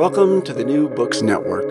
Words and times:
Welcome 0.00 0.40
to 0.44 0.54
the 0.54 0.64
New 0.64 0.88
Books 0.88 1.20
Network. 1.20 1.66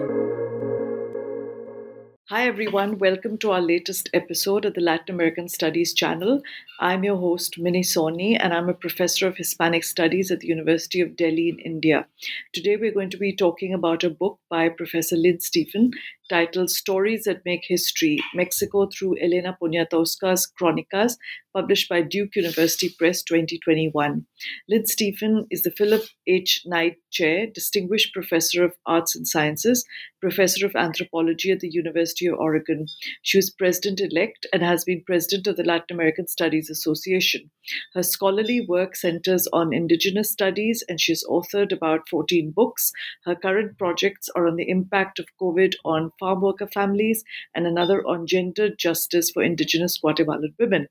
Hi, 2.26 2.46
everyone. 2.46 3.00
Welcome 3.00 3.40
to 3.40 3.50
our 3.50 3.60
latest 3.60 4.08
episode 4.14 4.66
of 4.66 4.76
the 4.76 4.82
Latin 4.82 5.16
American 5.16 5.50
Studies 5.50 5.96
channel. 5.96 6.44
I'm 6.80 7.04
your 7.04 7.16
host, 7.16 7.58
Minnie 7.58 7.82
Soni, 7.82 8.38
and 8.40 8.54
I'm 8.54 8.70
a 8.70 8.76
professor 8.76 9.26
of 9.26 9.36
Hispanic 9.36 9.84
Studies 9.84 10.30
at 10.30 10.42
the 10.42 10.48
University 10.48 11.02
of 11.02 11.16
Delhi 11.16 11.50
in 11.50 11.58
India. 11.58 12.06
Today, 12.54 12.78
we're 12.78 12.94
going 12.94 13.10
to 13.10 13.18
be 13.18 13.36
talking 13.36 13.74
about 13.74 14.04
a 14.04 14.12
book 14.12 14.38
by 14.48 14.70
Professor 14.70 15.16
Lynn 15.16 15.40
Stephen 15.40 15.90
titled 16.30 16.70
Stories 16.70 17.24
That 17.24 17.42
Make 17.46 17.66
History 17.68 18.20
Mexico 18.34 18.88
through 18.88 19.18
Elena 19.20 19.58
Poniatowska's 19.62 20.52
Crónicas, 20.60 21.18
published 21.54 21.90
by 21.90 22.02
Duke 22.02 22.36
University 22.36 22.94
Press 22.98 23.24
2021. 23.24 24.26
Lynn 24.70 24.86
Stephen 24.86 25.48
is 25.50 25.64
the 25.64 25.72
Philip 25.72 26.04
H. 26.28 26.62
Knight 26.66 26.98
Chair, 27.12 27.48
Distinguished 27.48 28.14
Professor 28.14 28.64
of 28.64 28.76
Arts 28.86 29.16
and 29.16 29.28
Sciences, 29.28 29.84
Professor 30.22 30.66
of 30.66 30.76
Anthropology 30.76 31.52
at 31.52 31.62
the 31.62 31.70
University 31.72 32.28
of 32.28 32.38
Oregon. 32.38 32.86
She 33.24 33.38
was 33.38 33.50
President 33.50 34.00
elect 34.00 34.46
and 34.54 34.62
has 34.62 34.84
been 34.84 35.04
President 35.06 35.48
of 35.48 35.56
the 35.56 35.64
Latin 35.64 35.96
American 35.96 36.28
Studies 36.28 36.70
Association. 36.70 37.50
Her 37.94 38.04
scholarly 38.04 38.62
work 38.62 38.96
centers 38.96 39.48
on 39.54 39.74
Indigenous 39.74 40.30
studies 40.30 40.84
and 40.88 41.00
she 41.00 41.14
has 41.14 41.24
authored 41.30 41.72
about 41.72 42.08
14 42.10 42.52
books. 42.52 42.92
Her 43.26 43.36
current 43.36 43.78
projects 43.78 44.30
are 44.36 44.48
on 44.48 44.56
the 44.56 44.70
impact 44.70 45.20
of 45.20 45.28
COVID 45.42 45.74
on 45.86 46.12
farm 46.20 46.42
worker 46.42 46.68
families 46.68 47.24
and 47.56 47.66
another 47.66 48.06
on 48.06 48.28
gender 48.28 48.70
justice 48.70 49.32
for 49.32 49.42
Indigenous 49.44 49.98
Guatemalan 49.98 50.54
women. 50.60 50.88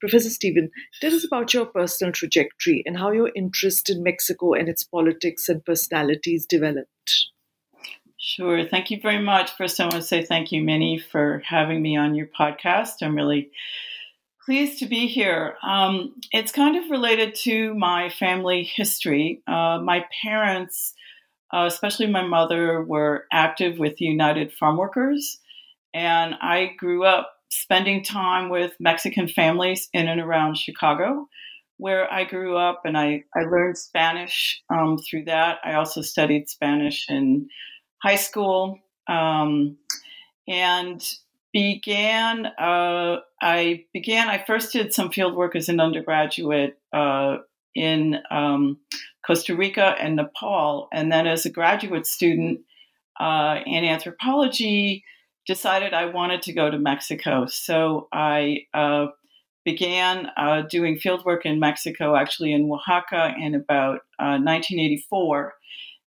Professor 0.00 0.30
Stephen, 0.30 0.70
tell 1.00 1.14
us 1.14 1.24
about 1.24 1.52
your 1.52 1.66
personal 1.66 2.12
trajectory 2.12 2.82
and 2.86 2.98
how 2.98 3.10
your 3.10 3.30
interest 3.34 3.90
in 3.90 4.02
Mexico 4.02 4.54
and 4.54 4.68
its 4.68 4.84
politics 4.84 5.48
and 5.48 5.64
personalities 5.64 6.46
developed. 6.46 7.30
Sure. 8.18 8.66
Thank 8.68 8.90
you 8.90 9.00
very 9.00 9.20
much. 9.20 9.50
First, 9.56 9.80
I 9.80 9.84
want 9.84 9.94
to 9.94 10.02
say 10.02 10.22
thank 10.22 10.52
you, 10.52 10.62
Minnie, 10.62 10.98
for 10.98 11.42
having 11.44 11.80
me 11.80 11.96
on 11.96 12.14
your 12.14 12.26
podcast. 12.26 13.02
I'm 13.02 13.16
really 13.16 13.50
pleased 14.44 14.78
to 14.80 14.86
be 14.86 15.06
here. 15.06 15.56
Um, 15.62 16.14
it's 16.30 16.52
kind 16.52 16.76
of 16.76 16.90
related 16.90 17.34
to 17.36 17.74
my 17.74 18.10
family 18.10 18.62
history. 18.62 19.42
Uh, 19.46 19.80
my 19.82 20.04
parents 20.22 20.94
uh, 21.52 21.64
especially 21.66 22.06
my 22.06 22.26
mother, 22.26 22.82
were 22.82 23.26
active 23.32 23.78
with 23.78 24.00
United 24.00 24.52
Farm 24.52 24.76
Workers. 24.76 25.38
And 25.92 26.34
I 26.40 26.72
grew 26.78 27.04
up 27.04 27.32
spending 27.50 28.04
time 28.04 28.48
with 28.48 28.72
Mexican 28.78 29.26
families 29.26 29.88
in 29.92 30.08
and 30.08 30.20
around 30.20 30.56
Chicago, 30.56 31.28
where 31.78 32.12
I 32.12 32.24
grew 32.24 32.56
up 32.56 32.82
and 32.84 32.96
I, 32.96 33.24
I 33.34 33.40
learned 33.40 33.76
Spanish 33.76 34.62
um, 34.70 34.98
through 34.98 35.24
that. 35.24 35.58
I 35.64 35.74
also 35.74 36.02
studied 36.02 36.48
Spanish 36.48 37.06
in 37.08 37.48
high 38.02 38.16
school 38.16 38.78
um, 39.08 39.78
and 40.46 41.02
began, 41.52 42.46
uh, 42.46 43.16
I 43.42 43.86
began, 43.92 44.28
I 44.28 44.44
first 44.46 44.72
did 44.72 44.94
some 44.94 45.10
field 45.10 45.34
work 45.34 45.56
as 45.56 45.68
an 45.68 45.80
undergraduate 45.80 46.78
uh, 46.92 47.38
in 47.74 48.18
um, 48.30 48.78
Costa 49.26 49.54
Rica 49.54 49.94
and 50.00 50.16
Nepal. 50.16 50.88
And 50.92 51.10
then 51.10 51.26
as 51.26 51.46
a 51.46 51.50
graduate 51.50 52.06
student 52.06 52.60
uh, 53.18 53.58
in 53.66 53.84
anthropology, 53.84 55.04
decided 55.46 55.92
I 55.92 56.06
wanted 56.06 56.42
to 56.42 56.52
go 56.52 56.70
to 56.70 56.78
Mexico. 56.78 57.46
So 57.46 58.08
I 58.12 58.66
uh, 58.72 59.06
began 59.64 60.30
uh, 60.36 60.62
doing 60.62 60.98
fieldwork 60.98 61.40
in 61.44 61.60
Mexico, 61.60 62.14
actually 62.14 62.52
in 62.52 62.70
Oaxaca, 62.70 63.34
in 63.38 63.54
about 63.54 64.00
1984. 64.18 65.46
Uh, 65.46 65.50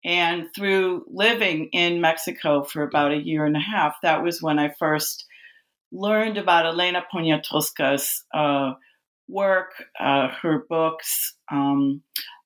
and 0.03 0.47
through 0.54 1.04
living 1.09 1.69
in 1.72 2.00
Mexico 2.00 2.65
for 2.65 2.82
about 2.82 3.12
a 3.12 3.22
year 3.22 3.44
and 3.44 3.56
a 3.56 3.60
half, 3.60 3.97
that 4.03 4.22
was 4.22 4.41
when 4.41 4.59
I 4.59 4.75
first 4.78 5.27
learned 5.92 6.38
about 6.38 6.66
Elena 6.66 7.04
Poniatowska's 7.12 8.25
uh, 8.32 8.72
work, 9.28 9.72
uh, 9.98 10.28
her 10.42 10.65
books. 10.69 11.34
Um, 11.50 12.03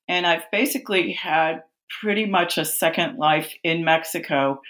and 0.07 0.25
I've 0.25 0.49
basically 0.51 1.13
had 1.13 1.63
pretty 2.01 2.25
much 2.25 2.57
a 2.57 2.65
second 2.65 3.17
life 3.17 3.53
in 3.63 3.83
Mexico 3.83 4.61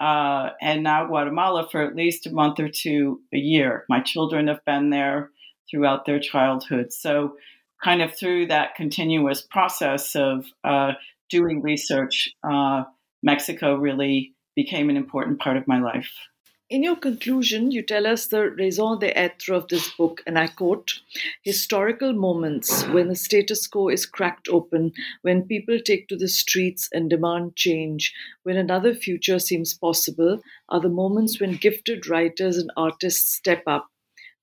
uh, 0.00 0.50
and 0.60 0.82
now 0.82 1.06
Guatemala 1.06 1.68
for 1.70 1.82
at 1.82 1.94
least 1.94 2.26
a 2.26 2.32
month 2.32 2.58
or 2.58 2.68
two 2.68 3.20
a 3.32 3.38
year. 3.38 3.84
My 3.88 4.00
children 4.00 4.48
have 4.48 4.64
been 4.64 4.90
there 4.90 5.30
throughout 5.70 6.06
their 6.06 6.18
childhood. 6.18 6.92
So, 6.92 7.36
kind 7.82 8.02
of 8.02 8.14
through 8.14 8.46
that 8.46 8.74
continuous 8.76 9.42
process 9.42 10.14
of 10.14 10.44
uh, 10.64 10.92
doing 11.30 11.62
research, 11.62 12.28
uh, 12.48 12.84
Mexico 13.22 13.74
really 13.74 14.34
became 14.54 14.90
an 14.90 14.96
important 14.96 15.40
part 15.40 15.56
of 15.56 15.66
my 15.66 15.80
life. 15.80 16.10
In 16.72 16.82
your 16.82 16.96
conclusion, 16.96 17.70
you 17.70 17.82
tell 17.82 18.06
us 18.06 18.28
the 18.28 18.50
raison 18.50 18.98
d'etre 18.98 19.54
of 19.54 19.68
this 19.68 19.90
book, 19.90 20.22
and 20.26 20.38
I 20.38 20.46
quote 20.46 21.02
historical 21.42 22.14
moments 22.14 22.84
when 22.84 23.08
the 23.08 23.14
status 23.14 23.66
quo 23.66 23.90
is 23.90 24.06
cracked 24.06 24.48
open, 24.48 24.94
when 25.20 25.42
people 25.46 25.78
take 25.84 26.08
to 26.08 26.16
the 26.16 26.28
streets 26.28 26.88
and 26.90 27.10
demand 27.10 27.56
change, 27.56 28.14
when 28.44 28.56
another 28.56 28.94
future 28.94 29.38
seems 29.38 29.74
possible, 29.74 30.40
are 30.70 30.80
the 30.80 30.88
moments 30.88 31.38
when 31.38 31.56
gifted 31.56 32.08
writers 32.08 32.56
and 32.56 32.70
artists 32.74 33.36
step 33.36 33.64
up. 33.66 33.90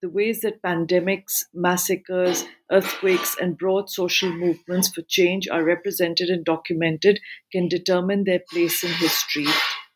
The 0.04 0.10
ways 0.10 0.42
that 0.42 0.62
pandemics, 0.62 1.46
massacres, 1.52 2.46
earthquakes, 2.72 3.38
and 3.42 3.58
broad 3.58 3.90
social 3.90 4.32
movements 4.32 4.90
for 4.90 5.02
change 5.02 5.48
are 5.50 5.64
represented 5.64 6.30
and 6.30 6.46
documented 6.46 7.22
can 7.52 7.68
determine 7.68 8.26
their 8.26 8.44
place 8.52 8.84
in 8.84 8.92
history. 8.92 9.48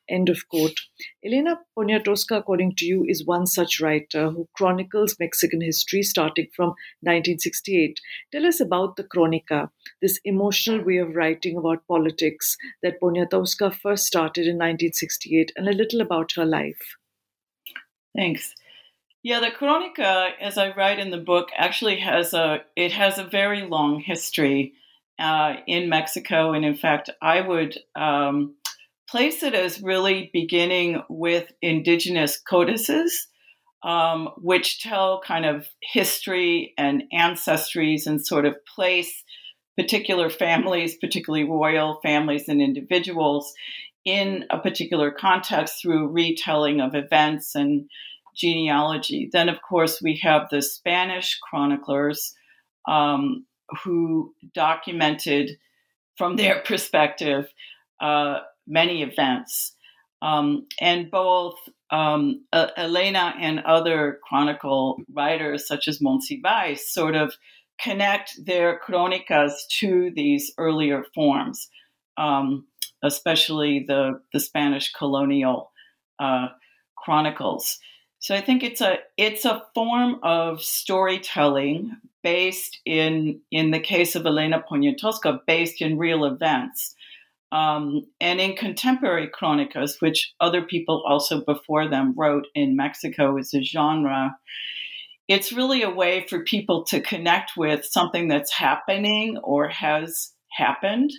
End 0.10 0.30
of 0.30 0.48
quote. 0.50 0.78
Elena 1.26 1.60
Poniatowska, 1.78 2.38
according 2.38 2.76
to 2.76 2.86
you, 2.86 3.06
is 3.08 3.26
one 3.26 3.48
such 3.48 3.80
writer 3.80 4.30
who 4.30 4.48
chronicles 4.56 5.16
Mexican 5.20 5.62
history 5.62 6.04
starting 6.04 6.48
from 6.56 6.70
1968. 7.02 8.00
Tell 8.32 8.46
us 8.46 8.60
about 8.60 8.96
the 8.96 9.04
Chronica, 9.04 9.72
this 10.02 10.20
emotional 10.26 10.84
way 10.84 10.98
of 10.98 11.16
writing 11.16 11.58
about 11.58 11.88
politics 11.88 12.58
that 12.82 13.00
Poniatowska 13.02 13.74
first 13.74 14.06
started 14.06 14.42
in 14.42 14.56
1968, 14.56 15.52
and 15.56 15.68
a 15.70 15.74
little 15.74 16.02
about 16.02 16.34
her 16.34 16.46
life. 16.46 16.96
Thanks. 18.16 18.54
Yeah, 19.24 19.40
the 19.40 19.52
Chronica, 19.52 20.32
as 20.42 20.58
I 20.58 20.76
write 20.76 21.00
in 21.00 21.12
the 21.12 21.18
book, 21.18 21.50
actually 21.56 22.00
has 22.00 22.34
a 22.34 22.64
it 22.76 22.92
has 22.92 23.18
a 23.18 23.24
very 23.24 23.64
long 23.64 24.02
history. 24.02 24.74
uh, 25.20 25.56
in 25.68 25.90
Mexico. 25.90 26.54
And 26.54 26.66
in 26.66 26.76
fact, 26.76 27.10
I 27.22 27.42
would 27.42 27.78
um, 27.96 28.56
place 29.14 29.44
it 29.44 29.54
as 29.54 29.80
really 29.80 30.32
beginning 30.34 31.04
with 31.08 31.52
indigenous 31.62 32.40
codices, 32.50 33.28
um, 33.84 34.30
which 34.38 34.82
tell 34.82 35.22
kind 35.22 35.46
of 35.46 35.68
history 35.84 36.74
and 36.80 37.04
ancestries 37.14 38.08
and 38.08 38.26
sort 38.26 38.44
of 38.44 38.56
place 38.66 39.24
particular 39.78 40.32
families, 40.32 40.98
particularly 40.98 41.48
royal 41.48 42.00
families 42.02 42.50
and 42.50 42.60
individuals, 42.60 43.54
in 44.04 44.46
a 44.50 44.58
particular 44.58 45.12
context 45.12 45.80
through 45.80 46.08
retelling 46.08 46.82
of 46.82 46.96
events 46.96 47.54
and 47.54 47.88
genealogy. 48.36 49.30
Then, 49.32 49.48
of 49.48 49.62
course, 49.62 50.02
we 50.02 50.20
have 50.24 50.48
the 50.50 50.64
Spanish 50.64 51.38
chroniclers 51.48 52.34
um, 52.88 53.46
who 53.84 54.34
documented 54.56 55.52
from 56.18 56.36
their 56.36 56.62
perspective 56.66 57.46
uh, 58.02 58.40
many 58.68 59.04
events. 59.04 59.76
Um, 60.22 60.68
and 60.80 61.12
both 61.12 61.56
um, 61.92 62.46
uh, 62.54 62.68
Elena 62.78 63.36
and 63.40 63.60
other 63.60 64.20
chronicle 64.28 64.98
writers, 65.12 65.68
such 65.68 65.88
as 65.88 66.00
Monsiváis, 66.00 66.80
sort 66.80 67.16
of 67.16 67.34
connect 67.80 68.46
their 68.46 68.80
chronicas 68.80 69.68
to 69.80 70.12
these 70.16 70.54
earlier 70.58 71.04
forms, 71.14 71.70
um, 72.18 72.66
especially 73.04 73.84
the, 73.86 74.22
the 74.32 74.40
Spanish 74.40 74.94
colonial 74.94 75.72
uh, 76.20 76.48
chronicles. 76.96 77.80
So 78.20 78.34
I 78.34 78.40
think 78.40 78.64
it's 78.64 78.80
a 78.80 79.00
it's 79.18 79.44
a 79.44 79.64
form 79.76 80.20
of 80.24 80.62
storytelling 80.62 81.98
based 82.24 82.80
in 82.86 83.42
in 83.52 83.72
the 83.72 83.82
case 83.82 84.16
of 84.16 84.26
Elena 84.26 84.64
Poniatowska, 84.68 85.42
based 85.46 85.82
in 85.82 85.98
real 85.98 86.24
events. 86.24 86.96
Um, 87.54 88.08
and 88.20 88.42
in 88.42 88.56
contemporary 88.56 89.30
chronicas, 89.32 89.98
which 90.00 90.34
other 90.42 90.64
people 90.64 91.04
also 91.08 91.46
before 91.46 91.88
them 91.88 92.16
wrote 92.18 92.48
in 92.56 92.76
Mexico 92.76 93.38
as 93.38 93.54
a 93.54 93.62
genre, 93.62 94.36
it's 95.28 95.54
really 95.54 95.84
a 95.84 95.90
way 95.90 96.26
for 96.28 96.44
people 96.44 96.84
to 96.86 97.00
connect 97.00 97.52
with 97.56 97.86
something 97.86 98.28
that's 98.28 98.52
happening 98.52 99.38
or 99.44 99.70
has 99.70 100.32
happened. 100.52 101.12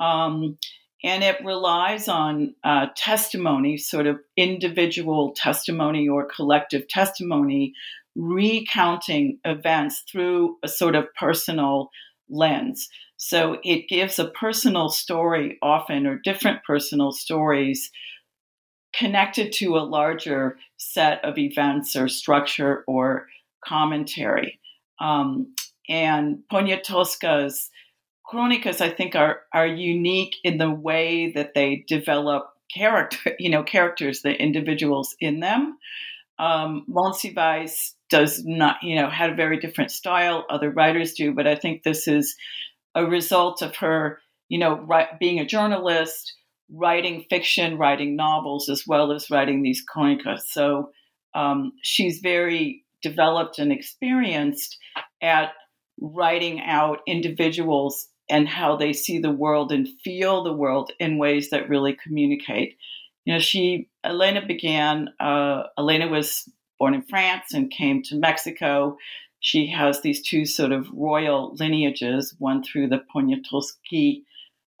Um, 0.00 0.56
and 1.04 1.22
it 1.22 1.44
relies 1.44 2.08
on 2.08 2.54
uh, 2.64 2.86
testimony, 2.96 3.76
sort 3.76 4.06
of 4.06 4.18
individual 4.38 5.34
testimony 5.36 6.08
or 6.08 6.26
collective 6.26 6.88
testimony, 6.88 7.74
recounting 8.16 9.38
events 9.44 10.02
through 10.10 10.56
a 10.62 10.68
sort 10.68 10.96
of 10.96 11.04
personal 11.14 11.90
lens. 12.30 12.88
So 13.18 13.58
it 13.64 13.88
gives 13.88 14.18
a 14.18 14.28
personal 14.28 14.88
story 14.88 15.58
often, 15.60 16.06
or 16.06 16.16
different 16.16 16.64
personal 16.64 17.12
stories 17.12 17.90
connected 18.94 19.52
to 19.52 19.76
a 19.76 19.80
larger 19.80 20.56
set 20.76 21.22
of 21.24 21.36
events 21.36 21.94
or 21.94 22.08
structure 22.08 22.84
or 22.86 23.26
commentary. 23.64 24.58
Um, 25.00 25.54
and 25.88 26.42
Poniatowska's 26.50 27.70
Chronicas, 28.24 28.80
I 28.80 28.90
think, 28.90 29.16
are 29.16 29.40
are 29.52 29.66
unique 29.66 30.36
in 30.44 30.58
the 30.58 30.70
way 30.70 31.32
that 31.32 31.54
they 31.54 31.84
develop 31.88 32.52
character, 32.72 33.34
you 33.38 33.50
know, 33.50 33.62
characters, 33.62 34.22
the 34.22 34.40
individuals 34.40 35.16
in 35.20 35.40
them. 35.40 35.78
Um, 36.38 36.84
Monsiváis 36.88 37.94
does 38.10 38.44
not, 38.44 38.76
you 38.82 38.94
know, 38.94 39.10
had 39.10 39.30
a 39.30 39.34
very 39.34 39.58
different 39.58 39.90
style. 39.90 40.46
Other 40.48 40.70
writers 40.70 41.14
do, 41.14 41.32
but 41.32 41.48
I 41.48 41.56
think 41.56 41.82
this 41.82 42.06
is 42.06 42.36
a 42.94 43.06
result 43.06 43.62
of 43.62 43.76
her, 43.76 44.20
you 44.48 44.58
know, 44.58 44.80
right, 44.80 45.08
being 45.18 45.40
a 45.40 45.46
journalist, 45.46 46.34
writing 46.70 47.24
fiction, 47.30 47.78
writing 47.78 48.16
novels, 48.16 48.68
as 48.68 48.84
well 48.86 49.12
as 49.12 49.30
writing 49.30 49.62
these 49.62 49.82
chronicas. 49.86 50.44
So 50.50 50.90
um, 51.34 51.72
she's 51.82 52.18
very 52.20 52.84
developed 53.02 53.58
and 53.58 53.72
experienced 53.72 54.76
at 55.22 55.52
writing 56.00 56.60
out 56.60 56.98
individuals 57.06 58.08
and 58.28 58.48
how 58.48 58.76
they 58.76 58.92
see 58.92 59.18
the 59.18 59.30
world 59.30 59.72
and 59.72 59.88
feel 60.04 60.42
the 60.42 60.52
world 60.52 60.92
in 61.00 61.18
ways 61.18 61.50
that 61.50 61.68
really 61.68 61.96
communicate. 62.02 62.76
You 63.24 63.34
know, 63.34 63.40
she, 63.40 63.88
Elena 64.04 64.44
began, 64.46 65.08
uh, 65.20 65.64
Elena 65.78 66.08
was 66.08 66.48
born 66.78 66.94
in 66.94 67.02
France 67.02 67.52
and 67.52 67.70
came 67.70 68.02
to 68.04 68.16
Mexico. 68.16 68.96
She 69.40 69.66
has 69.68 70.02
these 70.02 70.22
two 70.22 70.44
sort 70.44 70.72
of 70.72 70.88
royal 70.92 71.54
lineages, 71.58 72.34
one 72.38 72.62
through 72.62 72.88
the 72.88 73.02
Poniatowski 73.14 74.22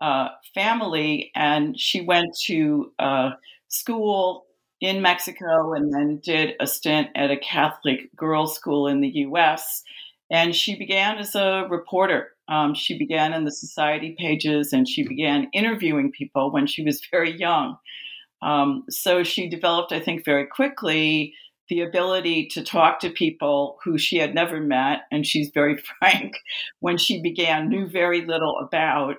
uh, 0.00 0.28
family, 0.54 1.30
and 1.34 1.78
she 1.78 2.00
went 2.00 2.36
to 2.46 2.92
uh, 2.98 3.30
school 3.68 4.46
in 4.80 5.02
Mexico 5.02 5.72
and 5.74 5.92
then 5.92 6.20
did 6.22 6.54
a 6.60 6.66
stint 6.66 7.08
at 7.14 7.30
a 7.30 7.36
Catholic 7.36 8.14
girls' 8.16 8.54
school 8.54 8.86
in 8.86 9.00
the 9.00 9.08
US. 9.08 9.82
And 10.30 10.54
she 10.54 10.76
began 10.76 11.18
as 11.18 11.34
a 11.34 11.66
reporter 11.68 12.28
um, 12.48 12.74
she 12.74 12.98
began 12.98 13.34
in 13.34 13.44
the 13.44 13.52
society 13.52 14.16
pages 14.18 14.72
and 14.72 14.88
she 14.88 15.06
began 15.06 15.48
interviewing 15.52 16.10
people 16.10 16.50
when 16.50 16.66
she 16.66 16.82
was 16.82 17.02
very 17.10 17.36
young. 17.38 17.76
Um, 18.40 18.84
so 18.88 19.22
she 19.24 19.48
developed, 19.48 19.92
I 19.92 20.00
think, 20.00 20.24
very 20.24 20.46
quickly 20.46 21.34
the 21.68 21.80
ability 21.80 22.48
to 22.48 22.62
talk 22.62 23.00
to 23.00 23.10
people 23.10 23.78
who 23.84 23.98
she 23.98 24.18
had 24.18 24.34
never 24.34 24.60
met, 24.60 25.02
and 25.10 25.26
she's 25.26 25.50
very 25.52 25.76
frank 25.98 26.34
when 26.80 26.96
she 26.96 27.22
began, 27.22 27.68
knew 27.68 27.86
very 27.86 28.24
little 28.24 28.58
about, 28.58 29.16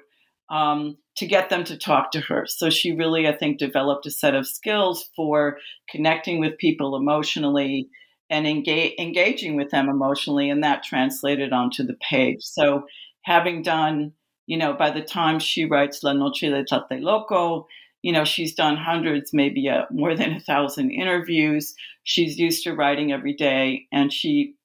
um, 0.49 0.97
to 1.15 1.27
get 1.27 1.49
them 1.49 1.63
to 1.65 1.77
talk 1.77 2.11
to 2.11 2.21
her. 2.21 2.45
So 2.47 2.69
she 2.69 2.93
really, 2.93 3.27
I 3.27 3.33
think, 3.33 3.59
developed 3.59 4.05
a 4.05 4.11
set 4.11 4.35
of 4.35 4.47
skills 4.47 5.09
for 5.15 5.57
connecting 5.89 6.39
with 6.39 6.57
people 6.57 6.95
emotionally 6.95 7.89
and 8.29 8.47
engage, 8.47 8.93
engaging 8.99 9.55
with 9.55 9.69
them 9.71 9.89
emotionally, 9.89 10.49
and 10.49 10.63
that 10.63 10.83
translated 10.83 11.51
onto 11.51 11.83
the 11.83 11.97
page. 12.09 12.41
So 12.41 12.83
having 13.23 13.61
done, 13.61 14.13
you 14.47 14.57
know, 14.57 14.73
by 14.73 14.91
the 14.91 15.01
time 15.01 15.39
she 15.39 15.65
writes 15.65 16.03
La 16.03 16.13
Noche 16.13 16.41
de 16.41 16.63
Tlatelolco, 16.63 17.65
you 18.01 18.11
know, 18.11 18.23
she's 18.23 18.55
done 18.55 18.77
hundreds, 18.77 19.33
maybe 19.33 19.67
a, 19.67 19.81
uh, 19.81 19.85
more 19.91 20.15
than 20.15 20.33
a 20.33 20.39
thousand 20.39 20.91
interviews. 20.91 21.75
She's 22.03 22.37
used 22.37 22.63
to 22.63 22.73
writing 22.73 23.11
every 23.11 23.33
day, 23.33 23.87
and 23.91 24.11
she 24.11 24.55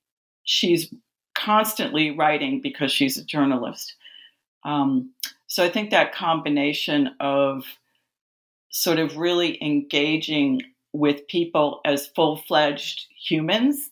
she's 0.45 0.93
constantly 1.35 2.11
writing 2.11 2.61
because 2.61 2.93
she's 2.93 3.19
a 3.19 3.25
journalist. 3.25 3.97
Um, 4.65 5.13
so 5.47 5.65
I 5.65 5.71
think 5.71 5.91
that 5.91 6.15
combination 6.15 7.11
of 7.21 7.65
sort 8.71 8.99
of 8.99 9.17
really 9.17 9.63
engaging 9.63 10.63
with 10.93 11.27
people 11.29 11.81
as 11.85 12.07
full 12.09 12.37
fledged 12.37 13.07
humans 13.17 13.91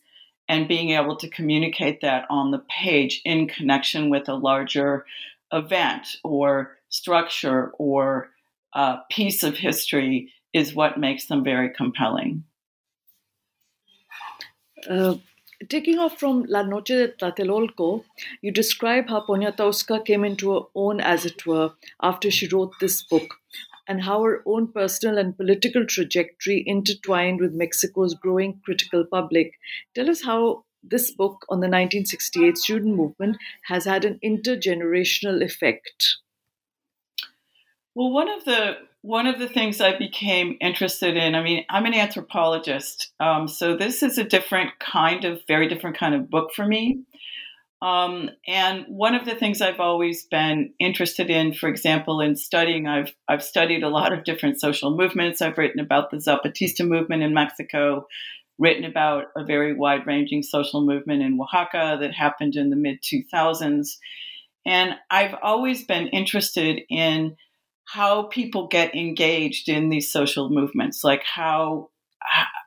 and 0.49 0.69
being 0.69 0.91
able 0.91 1.17
to 1.17 1.29
communicate 1.29 2.01
that 2.01 2.27
on 2.31 2.51
the 2.51 2.63
page 2.69 3.21
in 3.25 3.49
connection 3.49 4.11
with 4.11 4.29
a 4.29 4.35
larger 4.35 5.05
event 5.53 6.17
or 6.25 6.77
structure 6.89 7.73
or 7.79 8.31
uh, 8.75 8.99
piece 9.11 9.43
of 9.43 9.57
history 9.57 10.33
is 10.53 10.75
what 10.75 10.99
makes 10.99 11.27
them 11.27 11.43
very 11.45 11.71
compelling. 11.71 12.45
Uh, 14.89 15.17
taking 15.69 15.99
off 15.99 16.19
from 16.19 16.45
La 16.49 16.63
Noche 16.63 16.89
de 16.89 17.09
Tlatelolco, 17.09 18.05
you 18.41 18.51
describe 18.51 19.09
how 19.09 19.21
Poniatowska 19.21 20.05
came 20.05 20.25
into 20.25 20.53
her 20.53 20.61
own, 20.75 21.01
as 21.01 21.25
it 21.25 21.47
were, 21.47 21.73
after 22.03 22.31
she 22.31 22.49
wrote 22.49 22.73
this 22.81 23.03
book 23.03 23.39
and 23.89 24.03
how 24.03 24.23
her 24.23 24.43
own 24.47 24.69
personal 24.69 25.19
and 25.19 25.37
political 25.37 25.85
trajectory 25.85 26.63
intertwined 26.67 27.41
with 27.41 27.53
Mexico's 27.53 28.15
growing 28.15 28.61
critical 28.65 29.05
public. 29.05 29.55
Tell 29.95 30.09
us 30.09 30.23
how 30.25 30.65
this 30.83 31.11
book 31.13 31.45
on 31.49 31.59
the 31.61 31.69
1968 31.69 32.59
student 32.59 32.97
movement 32.97 33.37
has 33.67 33.85
had 33.85 34.05
an 34.05 34.19
intergenerational 34.25 35.43
effect. 35.43 36.19
Well, 37.95 38.11
one 38.11 38.29
of 38.31 38.45
the 38.45 38.77
one 39.03 39.27
of 39.27 39.39
the 39.39 39.49
things 39.49 39.81
I 39.81 39.99
became 39.99 40.57
interested 40.61 41.17
in, 41.17 41.35
I 41.35 41.43
mean, 41.43 41.65
I'm 41.69 41.87
an 41.87 41.95
anthropologist, 41.95 43.13
um, 43.19 43.49
so 43.49 43.77
this 43.77 44.01
is 44.03 44.17
a 44.17 44.23
different 44.25 44.71
kind 44.79 45.25
of, 45.25 45.41
very 45.49 45.69
different 45.69 45.99
kind 45.99 46.15
of 46.15 46.31
book 46.31 46.53
for 46.55 46.65
me. 46.65 47.01
Um, 47.83 48.31
and 48.47 48.85
one 48.87 49.17
of 49.17 49.25
the 49.25 49.35
things 49.35 49.61
I've 49.61 49.81
always 49.81 50.25
been 50.27 50.73
interested 50.79 51.31
in, 51.31 51.53
for 51.53 51.69
example, 51.69 52.21
in 52.21 52.37
studying, 52.37 52.87
I've 52.87 53.13
I've 53.29 53.43
studied 53.43 53.83
a 53.83 53.89
lot 53.89 54.13
of 54.13 54.25
different 54.25 54.61
social 54.61 54.97
movements. 54.97 55.43
I've 55.43 55.59
written 55.59 55.81
about 55.81 56.11
the 56.11 56.19
Zapatista 56.19 56.87
movement 56.87 57.25
in 57.25 57.35
Mexico, 57.35 58.07
written 58.57 58.85
about 58.85 59.27
a 59.37 59.45
very 59.45 59.75
wide-ranging 59.75 60.45
social 60.45 60.87
movement 60.87 61.23
in 61.23 61.39
Oaxaca 61.41 61.99
that 62.01 62.15
happened 62.15 62.55
in 62.55 62.71
the 62.71 62.77
mid 62.77 63.03
2000s, 63.03 63.97
and 64.65 64.95
I've 65.11 65.35
always 65.43 65.85
been 65.85 66.07
interested 66.09 66.83
in 66.89 67.37
how 67.93 68.23
people 68.23 68.69
get 68.69 68.95
engaged 68.95 69.69
in 69.69 69.91
these 69.91 70.11
social 70.11 70.49
movements, 70.49 71.05
like 71.05 71.23
how 71.25 71.91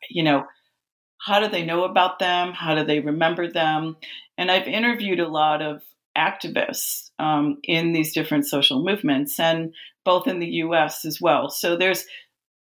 you 0.10 0.24
know 0.24 0.46
how 1.20 1.39
do 1.39 1.48
they 1.48 1.65
know 1.65 1.84
about 1.84 2.20
them? 2.20 2.53
How 2.53 2.75
do 2.75 2.84
they 2.84 3.00
remember 3.00 3.51
them? 3.51 3.98
And 4.38 4.51
I've 4.51 4.67
interviewed 4.67 5.20
a 5.20 5.27
lot 5.27 5.63
of 5.63 5.82
activists 6.15 7.10
um, 7.17 7.58
in 7.63 7.91
these 7.91 8.13
different 8.13 8.46
social 8.46 8.84
movements, 8.84 9.39
and 9.39 9.74
both 10.03 10.27
in 10.27 10.39
the 10.39 10.48
U.S. 10.48 11.05
as 11.05 11.20
well. 11.20 11.50
So 11.50 11.75
there's 11.75 12.05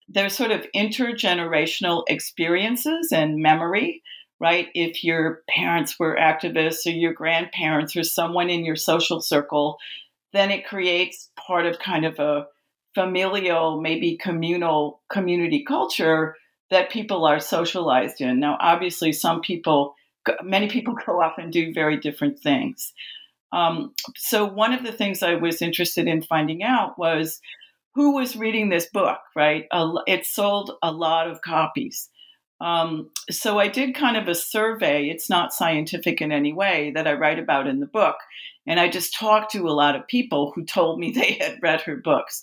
there's 0.09 0.35
sort 0.35 0.51
of 0.51 0.65
intergenerational 0.75 2.03
experiences 2.09 3.13
and 3.13 3.37
memory, 3.37 4.01
right? 4.41 4.67
If 4.73 5.03
your 5.05 5.43
parents 5.47 5.97
were 5.97 6.17
activists 6.19 6.85
or 6.85 6.89
your 6.89 7.13
grandparents 7.13 7.95
or 7.95 8.03
someone 8.03 8.49
in 8.49 8.65
your 8.65 8.75
social 8.75 9.21
circle, 9.21 9.77
then 10.33 10.51
it 10.51 10.67
creates 10.67 11.29
part 11.35 11.65
of 11.65 11.79
kind 11.79 12.05
of 12.05 12.19
a 12.19 12.45
familial, 12.93 13.81
maybe 13.81 14.17
communal 14.17 15.01
community 15.11 15.63
culture 15.63 16.35
that 16.69 16.91
people 16.91 17.25
are 17.25 17.39
socialized 17.39 18.21
in. 18.21 18.39
Now, 18.39 18.57
obviously, 18.59 19.11
some 19.11 19.41
people, 19.41 19.95
many 20.43 20.69
people 20.69 20.95
go 21.05 21.21
off 21.21 21.37
and 21.37 21.51
do 21.51 21.73
very 21.73 21.97
different 21.97 22.39
things. 22.39 22.93
Um, 23.51 23.93
so, 24.15 24.45
one 24.45 24.73
of 24.73 24.83
the 24.83 24.91
things 24.91 25.23
I 25.23 25.35
was 25.35 25.61
interested 25.61 26.07
in 26.07 26.21
finding 26.21 26.63
out 26.63 26.99
was 26.99 27.39
who 27.95 28.15
was 28.15 28.35
reading 28.35 28.69
this 28.69 28.85
book, 28.85 29.19
right? 29.35 29.65
It 30.07 30.25
sold 30.25 30.71
a 30.83 30.91
lot 30.91 31.29
of 31.29 31.41
copies. 31.41 32.09
Um, 32.61 33.09
so 33.31 33.57
I 33.57 33.67
did 33.67 33.95
kind 33.95 34.17
of 34.17 34.27
a 34.27 34.35
survey. 34.35 35.09
It's 35.09 35.29
not 35.29 35.53
scientific 35.53 36.21
in 36.21 36.31
any 36.31 36.53
way 36.53 36.91
that 36.93 37.07
I 37.07 37.13
write 37.13 37.39
about 37.39 37.67
in 37.67 37.79
the 37.79 37.85
book. 37.85 38.17
And 38.69 38.79
I 38.79 38.87
just 38.87 39.15
talked 39.15 39.51
to 39.51 39.67
a 39.67 39.71
lot 39.71 39.95
of 39.95 40.07
people 40.07 40.53
who 40.55 40.63
told 40.63 40.99
me 40.99 41.11
they 41.15 41.33
had 41.33 41.57
read 41.61 41.81
her 41.81 41.97
books. 41.97 42.41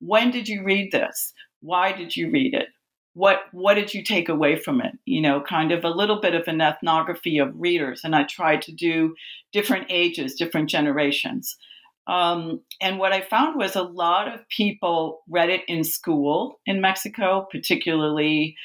When 0.00 0.30
did 0.30 0.48
you 0.48 0.62
read 0.62 0.92
this? 0.92 1.32
Why 1.60 1.92
did 1.92 2.14
you 2.16 2.30
read 2.30 2.52
it? 2.52 2.68
What 3.14 3.40
what 3.52 3.74
did 3.74 3.94
you 3.94 4.04
take 4.04 4.28
away 4.28 4.56
from 4.56 4.80
it? 4.80 4.92
You 5.04 5.20
know, 5.20 5.40
kind 5.40 5.72
of 5.72 5.82
a 5.82 5.88
little 5.88 6.20
bit 6.20 6.34
of 6.34 6.46
an 6.46 6.60
ethnography 6.60 7.38
of 7.38 7.58
readers. 7.58 8.02
And 8.04 8.14
I 8.14 8.24
tried 8.24 8.62
to 8.62 8.72
do 8.72 9.16
different 9.52 9.86
ages, 9.88 10.34
different 10.34 10.68
generations. 10.68 11.56
Um, 12.06 12.60
and 12.80 12.98
what 12.98 13.12
I 13.12 13.20
found 13.20 13.56
was 13.56 13.76
a 13.76 13.82
lot 13.82 14.32
of 14.32 14.48
people 14.48 15.22
read 15.28 15.50
it 15.50 15.62
in 15.68 15.84
school 15.84 16.60
in 16.64 16.80
Mexico, 16.80 17.46
particularly 17.50 18.56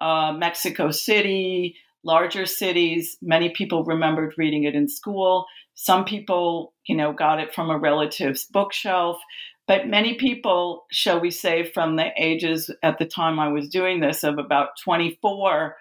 uh, 0.00 0.32
Mexico 0.32 0.90
City, 0.90 1.76
larger 2.04 2.46
cities. 2.46 3.16
Many 3.22 3.48
people 3.50 3.84
remembered 3.84 4.34
reading 4.36 4.64
it 4.64 4.74
in 4.74 4.88
school. 4.88 5.46
Some 5.74 6.04
people, 6.04 6.72
you 6.86 6.96
know, 6.96 7.12
got 7.12 7.40
it 7.40 7.54
from 7.54 7.70
a 7.70 7.78
relative's 7.78 8.44
bookshelf. 8.44 9.18
But 9.66 9.88
many 9.88 10.14
people, 10.14 10.84
shall 10.90 11.20
we 11.20 11.30
say, 11.30 11.70
from 11.70 11.96
the 11.96 12.10
ages 12.18 12.70
at 12.82 12.98
the 12.98 13.06
time 13.06 13.38
I 13.38 13.48
was 13.48 13.68
doing 13.68 14.00
this 14.00 14.22
of 14.22 14.38
about 14.38 14.70
24, 14.84 15.76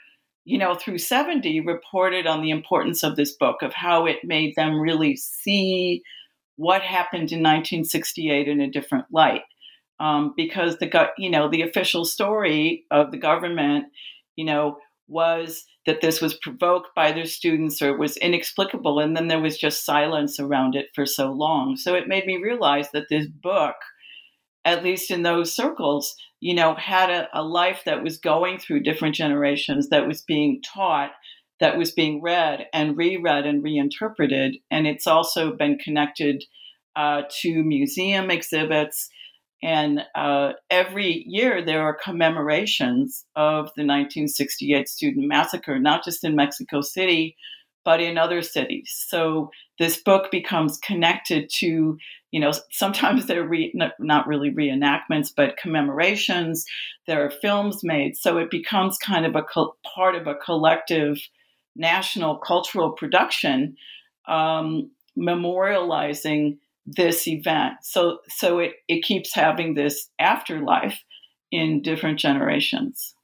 you 0.46 0.58
know, 0.58 0.76
through 0.76 1.00
70, 1.00 1.62
reported 1.62 2.26
on 2.26 2.42
the 2.42 2.50
importance 2.50 3.04
of 3.04 3.16
this 3.16 3.34
book, 3.34 3.62
of 3.62 3.74
how 3.74 4.06
it 4.06 4.24
made 4.24 4.56
them 4.56 4.80
really 4.80 5.16
see 5.16 6.02
what 6.56 6.82
happened 6.82 7.32
in 7.32 7.40
1968 7.40 8.48
in 8.48 8.62
a 8.62 8.70
different 8.70 9.06
light. 9.12 9.42
Um, 10.00 10.34
because 10.36 10.78
the 10.78 11.10
you 11.18 11.30
know 11.30 11.50
the 11.50 11.62
official 11.62 12.04
story 12.04 12.84
of 12.90 13.12
the 13.12 13.18
government, 13.18 13.86
you 14.36 14.44
know, 14.44 14.78
was 15.08 15.66
that 15.86 16.02
this 16.02 16.22
was 16.22 16.40
provoked 16.42 16.90
by 16.96 17.12
their 17.12 17.26
students 17.26 17.82
or 17.82 17.90
it 17.90 18.00
was 18.00 18.18
inexplicable, 18.18 19.00
and 19.00 19.16
then 19.16 19.28
there 19.28 19.42
was 19.42 19.58
just 19.58 19.86
silence 19.86 20.40
around 20.40 20.76
it 20.76 20.88
for 20.96 21.06
so 21.06 21.32
long. 21.32 21.76
So 21.76 21.94
it 21.94 22.08
made 22.08 22.26
me 22.26 22.38
realize 22.38 22.90
that 22.92 23.08
this 23.10 23.28
book, 23.28 23.76
at 24.66 24.84
least 24.84 25.12
in 25.12 25.24
those 25.24 25.54
circles, 25.54 26.16
you 26.40 26.54
know, 26.54 26.76
had 26.76 27.10
a, 27.10 27.28
a 27.34 27.44
life 27.44 27.82
that 27.86 28.04
was 28.04 28.18
going 28.18 28.60
through 28.60 28.84
different 28.84 29.16
generations, 29.16 29.90
that 29.90 30.08
was 30.08 30.22
being 30.22 30.62
taught, 30.62 31.12
that 31.60 31.78
was 31.78 31.92
being 31.92 32.22
read 32.22 32.68
and 32.74 32.98
reread 32.98 33.46
and 33.46 33.64
reinterpreted. 33.64 34.58
And 34.72 34.88
it's 34.88 35.08
also 35.08 35.54
been 35.54 35.78
connected 35.78 36.44
uh, 36.96 37.24
to 37.42 37.64
museum 37.64 38.30
exhibits. 38.30 39.10
And 39.64 40.02
uh, 40.14 40.54
every 40.70 41.24
year 41.26 41.64
there 41.64 41.84
are 41.84 41.98
commemorations 41.98 43.24
of 43.38 43.68
the 43.78 43.86
1968 43.86 44.90
student 44.90 45.26
massacre, 45.26 45.80
not 45.80 46.04
just 46.04 46.26
in 46.26 46.36
Mexico 46.36 46.82
City, 46.82 47.38
but 47.86 48.02
in 48.02 48.18
other 48.18 48.42
cities. 48.42 48.94
So 49.08 49.52
this 49.80 50.02
book 50.02 50.32
becomes 50.32 50.78
connected 50.80 51.50
to, 51.60 51.98
you 52.32 52.40
know, 52.42 52.52
sometimes 52.72 53.26
they're 53.26 53.48
re- 53.48 53.74
not 54.00 54.28
really 54.28 54.52
reenactments, 54.52 55.30
but 55.36 55.58
commemorations. 55.58 56.66
There 57.08 57.26
are 57.26 57.32
films 57.32 57.84
made. 57.84 58.18
So 58.18 58.38
it 58.40 58.52
becomes 58.52 58.98
kind 58.98 59.26
of 59.26 59.36
a 59.36 59.44
co- 59.44 59.78
part 59.96 60.16
of 60.16 60.28
a 60.28 60.36
collective 60.36 61.18
national 61.76 62.36
cultural 62.38 62.92
production 62.92 63.78
um, 64.28 64.92
memorializing 65.18 66.58
this 66.86 67.28
event. 67.28 67.74
So 67.84 68.20
so 68.28 68.60
it, 68.60 68.74
it 68.88 69.04
keeps 69.04 69.34
having 69.34 69.74
this 69.74 70.10
afterlife 70.20 71.04
in 71.52 71.82
different 71.82 72.20
generations. 72.20 73.16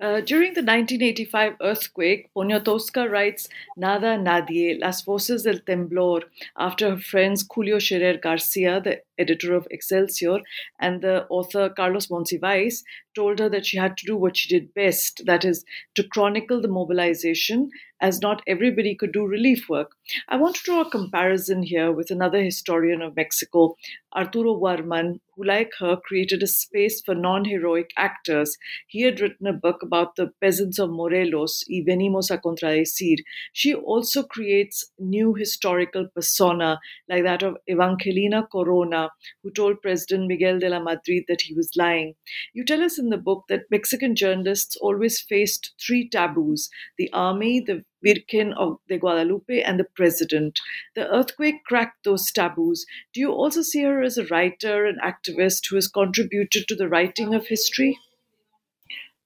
Uh, 0.00 0.22
during 0.22 0.54
the 0.54 0.62
1985 0.62 1.56
earthquake, 1.60 2.30
Poniatowska 2.34 3.10
writes 3.10 3.50
Nada 3.76 4.16
Nadie, 4.16 4.78
Las 4.80 5.02
Voces 5.02 5.42
del 5.42 5.58
Temblor, 5.58 6.22
after 6.56 6.92
her 6.92 6.98
friends 6.98 7.44
Julio 7.52 7.78
Scherer 7.78 8.16
Garcia, 8.16 8.80
the 8.80 9.02
editor 9.18 9.54
of 9.54 9.68
Excelsior, 9.70 10.38
and 10.78 11.02
the 11.02 11.26
author 11.28 11.68
Carlos 11.68 12.06
Monsiváis 12.06 12.82
told 13.14 13.40
her 13.40 13.50
that 13.50 13.66
she 13.66 13.76
had 13.76 13.98
to 13.98 14.06
do 14.06 14.16
what 14.16 14.38
she 14.38 14.48
did 14.48 14.72
best, 14.72 15.20
that 15.26 15.44
is, 15.44 15.66
to 15.94 16.02
chronicle 16.02 16.62
the 16.62 16.68
mobilization 16.68 17.70
as 18.00 18.20
not 18.20 18.42
everybody 18.46 18.94
could 18.94 19.12
do 19.12 19.26
relief 19.26 19.68
work. 19.68 19.92
I 20.28 20.36
want 20.36 20.56
to 20.56 20.62
draw 20.64 20.80
a 20.80 20.90
comparison 20.90 21.62
here 21.62 21.92
with 21.92 22.10
another 22.10 22.42
historian 22.42 23.02
of 23.02 23.16
Mexico, 23.16 23.76
Arturo 24.14 24.54
Warman, 24.54 25.20
who, 25.36 25.44
like 25.44 25.72
her, 25.78 25.96
created 25.96 26.42
a 26.42 26.46
space 26.46 27.00
for 27.00 27.14
non 27.14 27.44
heroic 27.44 27.90
actors. 27.96 28.56
He 28.88 29.02
had 29.02 29.20
written 29.20 29.46
a 29.46 29.52
book 29.52 29.82
about 29.82 30.16
the 30.16 30.32
peasants 30.40 30.78
of 30.78 30.90
Morelos, 30.90 31.64
Y 31.68 31.84
Venimos 31.86 32.30
a 32.30 32.38
Contradecir. 32.38 33.18
She 33.52 33.74
also 33.74 34.22
creates 34.22 34.90
new 34.98 35.34
historical 35.34 36.08
persona, 36.08 36.80
like 37.08 37.24
that 37.24 37.42
of 37.42 37.56
Evangelina 37.68 38.46
Corona, 38.50 39.10
who 39.42 39.50
told 39.50 39.82
President 39.82 40.26
Miguel 40.26 40.58
de 40.58 40.68
la 40.68 40.80
Madrid 40.80 41.24
that 41.28 41.42
he 41.42 41.54
was 41.54 41.76
lying. 41.76 42.14
You 42.52 42.64
tell 42.64 42.82
us 42.82 42.98
in 42.98 43.10
the 43.10 43.16
book 43.18 43.44
that 43.48 43.70
Mexican 43.70 44.14
journalists 44.16 44.76
always 44.76 45.20
faced 45.20 45.72
three 45.80 46.08
taboos 46.08 46.68
the 46.98 47.10
army, 47.12 47.60
the 47.60 47.84
Virgen 48.04 48.52
of 48.54 48.78
the 48.88 48.98
Guadalupe, 48.98 49.62
and 49.62 49.78
the 49.78 49.84
president. 49.84 50.60
The 50.94 51.08
earthquake 51.08 51.64
cracked 51.64 52.04
those 52.04 52.30
taboos. 52.30 52.86
Do 53.12 53.20
you 53.20 53.32
also 53.32 53.62
see 53.62 53.82
her 53.82 54.02
as 54.02 54.18
a 54.18 54.26
writer 54.26 54.86
and 54.86 55.00
activist 55.00 55.68
who 55.68 55.76
has 55.76 55.88
contributed 55.88 56.66
to 56.68 56.74
the 56.74 56.88
writing 56.88 57.34
of 57.34 57.46
history? 57.46 57.98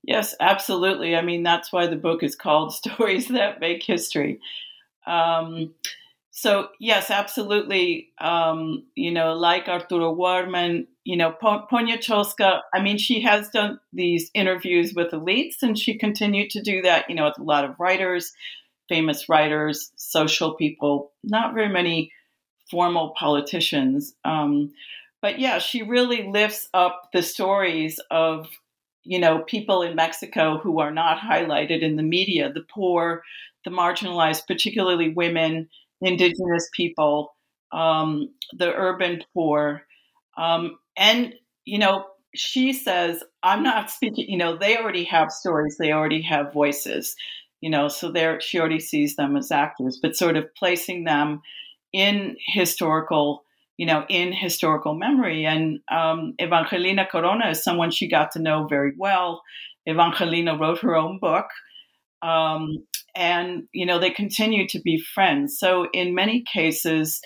Yes, 0.07 0.35
absolutely. 0.39 1.17
I 1.17 1.23
mean, 1.23 1.43
that's 1.43 1.73
why 1.73 1.87
the 1.87 1.97
book 1.97 2.23
is 2.23 2.37
called 2.37 2.75
Stories 2.75 3.29
That 3.29 3.61
Make 3.61 3.83
History. 3.83 4.41
Um, 5.07 5.75
so, 6.31 6.69
yes, 6.81 7.11
absolutely. 7.11 8.11
Um, 8.19 8.85
you 8.97 9.13
know, 9.13 9.35
like 9.35 9.69
Arturo 9.69 10.13
Warman, 10.13 10.89
you 11.05 11.17
know, 11.17 11.33
Poniatowska, 11.41 12.61
I 12.75 12.83
mean, 12.83 12.99
she 12.99 13.21
has 13.21 13.49
done 13.51 13.79
these 13.93 14.31
interviews 14.35 14.95
with 14.95 15.13
elites 15.13 15.63
and 15.63 15.79
she 15.79 15.97
continued 15.97 16.51
to 16.51 16.61
do 16.61 16.83
that, 16.83 17.09
you 17.09 17.15
know, 17.15 17.27
with 17.27 17.39
a 17.39 17.43
lot 17.45 17.65
of 17.65 17.79
writers 17.79 18.33
famous 18.89 19.29
writers, 19.29 19.93
social 19.97 20.55
people, 20.55 21.13
not 21.23 21.55
very 21.55 21.69
many 21.69 22.13
formal 22.71 23.15
politicians. 23.19 24.15
Um, 24.25 24.73
but 25.23 25.39
yeah, 25.39 25.59
she 25.59 25.83
really 25.83 26.29
lifts 26.29 26.69
up 26.75 27.09
the 27.13 27.23
stories 27.23 28.01
of 28.11 28.49
you 29.05 29.19
know 29.19 29.41
people 29.41 29.83
in 29.83 29.95
Mexico 29.97 30.59
who 30.59 30.81
are 30.81 30.91
not 30.91 31.19
highlighted 31.19 31.81
in 31.83 31.97
the 31.97 32.03
media, 32.03 32.53
the 32.53 32.65
poor, 32.73 33.23
the 33.65 33.71
marginalized, 33.71 34.47
particularly 34.47 35.11
women, 35.11 35.69
indigenous 36.01 36.69
people, 36.75 37.35
um, 37.73 38.31
the 38.53 38.73
urban 38.73 39.23
poor, 39.35 39.83
um, 40.37 40.79
and 40.97 41.35
you 41.65 41.79
know 41.79 42.05
she 42.35 42.73
says 42.73 43.23
i'm 43.43 43.63
not 43.63 43.91
speaking 43.91 44.29
you 44.29 44.37
know 44.37 44.57
they 44.57 44.77
already 44.77 45.05
have 45.05 45.31
stories 45.31 45.77
they 45.79 45.93
already 45.93 46.21
have 46.21 46.53
voices 46.53 47.15
you 47.65 47.71
know 47.71 47.89
so 47.89 48.13
there 48.13 48.41
she 48.41 48.61
already 48.61 48.79
sees 48.79 49.17
them 49.17 49.37
as 49.37 49.51
actors 49.51 49.99
but 50.03 50.15
sort 50.15 50.37
of 50.37 50.45
placing 50.55 51.05
them 51.05 51.41
in 51.95 52.37
historical 52.47 53.45
you 53.77 53.87
know 53.87 54.05
in 54.09 54.33
historical 54.33 54.95
memory. 54.95 55.47
And 55.47 55.81
um, 55.91 56.35
evangelina 56.41 57.07
corona 57.11 57.51
is 57.51 57.65
someone 57.65 57.91
she 57.91 58.09
got 58.09 58.33
to 58.33 58.39
know 58.39 58.67
very 58.67 58.93
well. 58.99 59.43
Evangelina 59.89 60.57
wrote 60.59 60.81
her 60.81 60.97
own 60.97 61.19
book 61.19 61.47
um, 62.23 62.85
and 63.15 63.65
you 63.73 63.87
know 63.87 63.99
they 63.99 64.11
continue 64.11 64.69
to 64.69 64.81
be 64.81 65.03
friends. 65.15 65.59
So 65.59 65.89
in 65.93 66.15
many 66.15 66.43
cases 66.43 67.21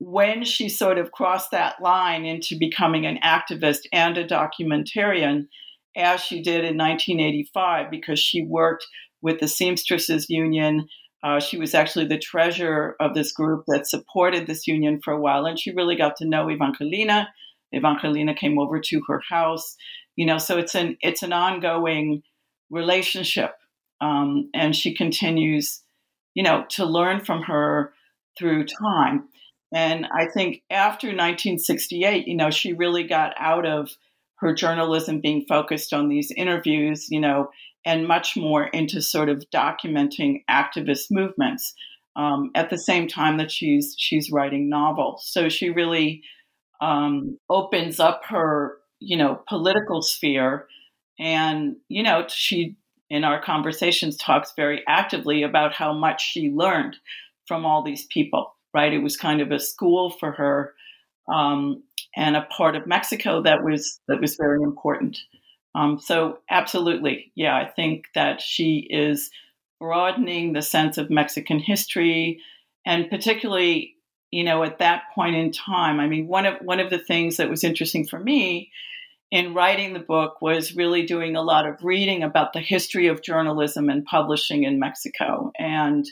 when 0.00 0.44
she 0.44 0.68
sort 0.68 0.96
of 0.96 1.10
crossed 1.10 1.50
that 1.50 1.82
line 1.82 2.24
into 2.24 2.56
becoming 2.56 3.04
an 3.04 3.18
activist 3.24 3.80
and 3.92 4.16
a 4.16 4.24
documentarian 4.24 5.48
as 5.96 6.20
she 6.20 6.40
did 6.40 6.64
in 6.64 6.76
1985 6.76 7.90
because 7.90 8.20
she 8.20 8.44
worked 8.44 8.86
with 9.22 9.40
the 9.40 9.48
Seamstresses 9.48 10.28
Union 10.28 10.88
Uh, 11.22 11.40
she 11.40 11.58
was 11.58 11.74
actually 11.74 12.06
the 12.06 12.18
treasurer 12.18 12.94
of 13.00 13.12
this 13.14 13.32
group 13.32 13.64
that 13.66 13.88
supported 13.88 14.46
this 14.46 14.68
union 14.68 15.00
for 15.02 15.12
a 15.12 15.20
while, 15.20 15.46
and 15.46 15.58
she 15.58 15.72
really 15.72 15.96
got 15.96 16.14
to 16.16 16.24
know 16.24 16.48
Evangelina. 16.48 17.28
Evangelina 17.74 18.34
came 18.34 18.58
over 18.58 18.80
to 18.80 19.02
her 19.08 19.20
house, 19.28 19.76
you 20.16 20.24
know. 20.24 20.38
So 20.38 20.58
it's 20.58 20.74
an 20.76 20.96
it's 21.00 21.22
an 21.24 21.32
ongoing 21.32 22.22
relationship, 22.70 23.54
um, 24.00 24.48
and 24.54 24.76
she 24.76 24.94
continues, 24.94 25.82
you 26.34 26.42
know, 26.44 26.64
to 26.70 26.84
learn 26.84 27.24
from 27.24 27.42
her 27.42 27.92
through 28.38 28.66
time. 28.66 29.28
And 29.74 30.06
I 30.06 30.26
think 30.26 30.62
after 30.70 31.08
1968, 31.08 32.28
you 32.28 32.36
know, 32.36 32.50
she 32.50 32.72
really 32.72 33.02
got 33.04 33.34
out 33.36 33.66
of 33.66 33.90
her 34.36 34.54
journalism 34.54 35.20
being 35.20 35.44
focused 35.48 35.92
on 35.92 36.08
these 36.08 36.30
interviews, 36.30 37.08
you 37.10 37.20
know, 37.20 37.50
and 37.84 38.06
much 38.06 38.36
more 38.36 38.66
into 38.68 39.00
sort 39.00 39.28
of 39.28 39.44
documenting 39.54 40.42
activist 40.50 41.06
movements 41.10 41.74
um, 42.16 42.50
at 42.54 42.70
the 42.70 42.78
same 42.78 43.08
time 43.08 43.38
that 43.38 43.50
she's 43.50 43.94
she's 43.98 44.30
writing 44.30 44.68
novels. 44.68 45.28
So 45.30 45.48
she 45.48 45.70
really 45.70 46.22
um, 46.80 47.38
opens 47.48 48.00
up 48.00 48.22
her, 48.28 48.78
you 49.00 49.16
know, 49.16 49.42
political 49.48 50.02
sphere, 50.02 50.66
and 51.18 51.76
you 51.88 52.02
know, 52.02 52.26
she 52.28 52.76
in 53.10 53.24
our 53.24 53.40
conversations 53.40 54.16
talks 54.16 54.52
very 54.56 54.82
actively 54.86 55.42
about 55.42 55.72
how 55.72 55.92
much 55.92 56.22
she 56.22 56.50
learned 56.50 56.96
from 57.46 57.64
all 57.64 57.82
these 57.82 58.04
people 58.06 58.54
right? 58.74 58.92
It 58.92 59.02
was 59.02 59.16
kind 59.16 59.40
of 59.40 59.50
a 59.50 59.58
school 59.58 60.10
for 60.10 60.32
her 60.32 60.74
um, 61.32 61.82
and 62.16 62.36
a 62.36 62.42
part 62.42 62.76
of 62.76 62.86
Mexico 62.86 63.42
that 63.42 63.62
was 63.64 64.00
that 64.08 64.20
was 64.20 64.36
very 64.36 64.62
important. 64.62 65.18
Um, 65.74 65.98
so 65.98 66.38
absolutely, 66.50 67.32
yeah, 67.34 67.56
I 67.56 67.66
think 67.66 68.06
that 68.14 68.40
she 68.40 68.86
is 68.90 69.30
broadening 69.78 70.52
the 70.52 70.62
sense 70.62 70.98
of 70.98 71.10
Mexican 71.10 71.60
history, 71.60 72.40
and 72.84 73.08
particularly, 73.10 73.94
you 74.30 74.44
know, 74.44 74.62
at 74.64 74.78
that 74.78 75.02
point 75.14 75.36
in 75.36 75.52
time. 75.52 76.00
I 76.00 76.08
mean, 76.08 76.26
one 76.26 76.46
of 76.46 76.56
one 76.62 76.80
of 76.80 76.90
the 76.90 76.98
things 76.98 77.36
that 77.36 77.50
was 77.50 77.64
interesting 77.64 78.06
for 78.06 78.18
me 78.18 78.70
in 79.30 79.54
writing 79.54 79.92
the 79.92 80.00
book 80.00 80.40
was 80.40 80.74
really 80.74 81.04
doing 81.04 81.36
a 81.36 81.42
lot 81.42 81.66
of 81.66 81.84
reading 81.84 82.22
about 82.22 82.54
the 82.54 82.60
history 82.60 83.08
of 83.08 83.22
journalism 83.22 83.90
and 83.90 84.04
publishing 84.04 84.64
in 84.64 84.80
Mexico, 84.80 85.52
and 85.58 86.06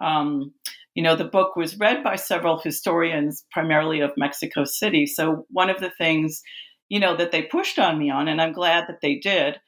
um, 0.00 0.52
you 0.98 1.02
know, 1.04 1.14
the 1.14 1.24
book 1.24 1.54
was 1.54 1.78
read 1.78 2.02
by 2.02 2.16
several 2.16 2.58
historians, 2.58 3.44
primarily 3.52 4.00
of 4.00 4.10
Mexico 4.16 4.64
City. 4.64 5.06
So 5.06 5.46
one 5.48 5.70
of 5.70 5.78
the 5.78 5.90
things, 5.90 6.42
you 6.88 7.00
know, 7.00 7.16
that 7.16 7.32
they 7.32 7.42
pushed 7.42 7.78
on 7.78 7.98
me 7.98 8.10
on, 8.10 8.28
and 8.28 8.40
I'm 8.40 8.52
glad 8.52 8.86
that 8.88 9.00
they 9.02 9.16
did, 9.16 9.58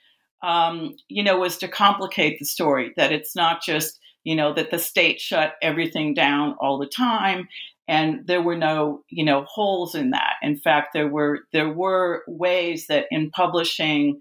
um, 0.42 0.96
you 1.08 1.22
know, 1.22 1.38
was 1.38 1.58
to 1.58 1.68
complicate 1.68 2.38
the 2.38 2.46
story. 2.46 2.92
That 2.96 3.12
it's 3.12 3.36
not 3.36 3.62
just, 3.62 3.98
you 4.24 4.34
know, 4.34 4.52
that 4.54 4.70
the 4.70 4.78
state 4.78 5.20
shut 5.20 5.54
everything 5.62 6.14
down 6.14 6.56
all 6.60 6.78
the 6.78 6.86
time, 6.86 7.48
and 7.88 8.26
there 8.26 8.42
were 8.42 8.56
no, 8.56 9.02
you 9.10 9.24
know, 9.24 9.44
holes 9.44 9.94
in 9.94 10.10
that. 10.10 10.34
In 10.42 10.56
fact, 10.56 10.90
there 10.94 11.08
were 11.08 11.40
there 11.52 11.70
were 11.70 12.22
ways 12.26 12.86
that 12.88 13.06
in 13.10 13.30
publishing 13.30 14.20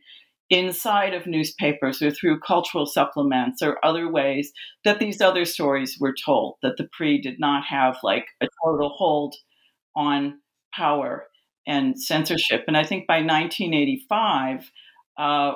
inside 0.50 1.14
of 1.14 1.28
newspapers 1.28 2.02
or 2.02 2.10
through 2.12 2.40
cultural 2.40 2.86
supplements 2.86 3.62
or 3.62 3.84
other 3.86 4.12
ways 4.12 4.52
that 4.84 5.00
these 5.00 5.22
other 5.22 5.46
stories 5.46 5.98
were 6.00 6.16
told, 6.26 6.56
that 6.64 6.76
the 6.78 6.90
PRI 6.92 7.20
did 7.22 7.40
not 7.40 7.64
have 7.66 7.98
like 8.04 8.26
a 8.42 8.48
total 8.66 8.90
hold 8.90 9.36
on 9.96 10.40
power 10.74 11.28
and 11.70 12.02
censorship. 12.02 12.66
And 12.68 12.76
I 12.76 12.84
think 12.84 13.08
by 13.08 13.22
1985, 13.22 14.70
uh, 15.18 15.54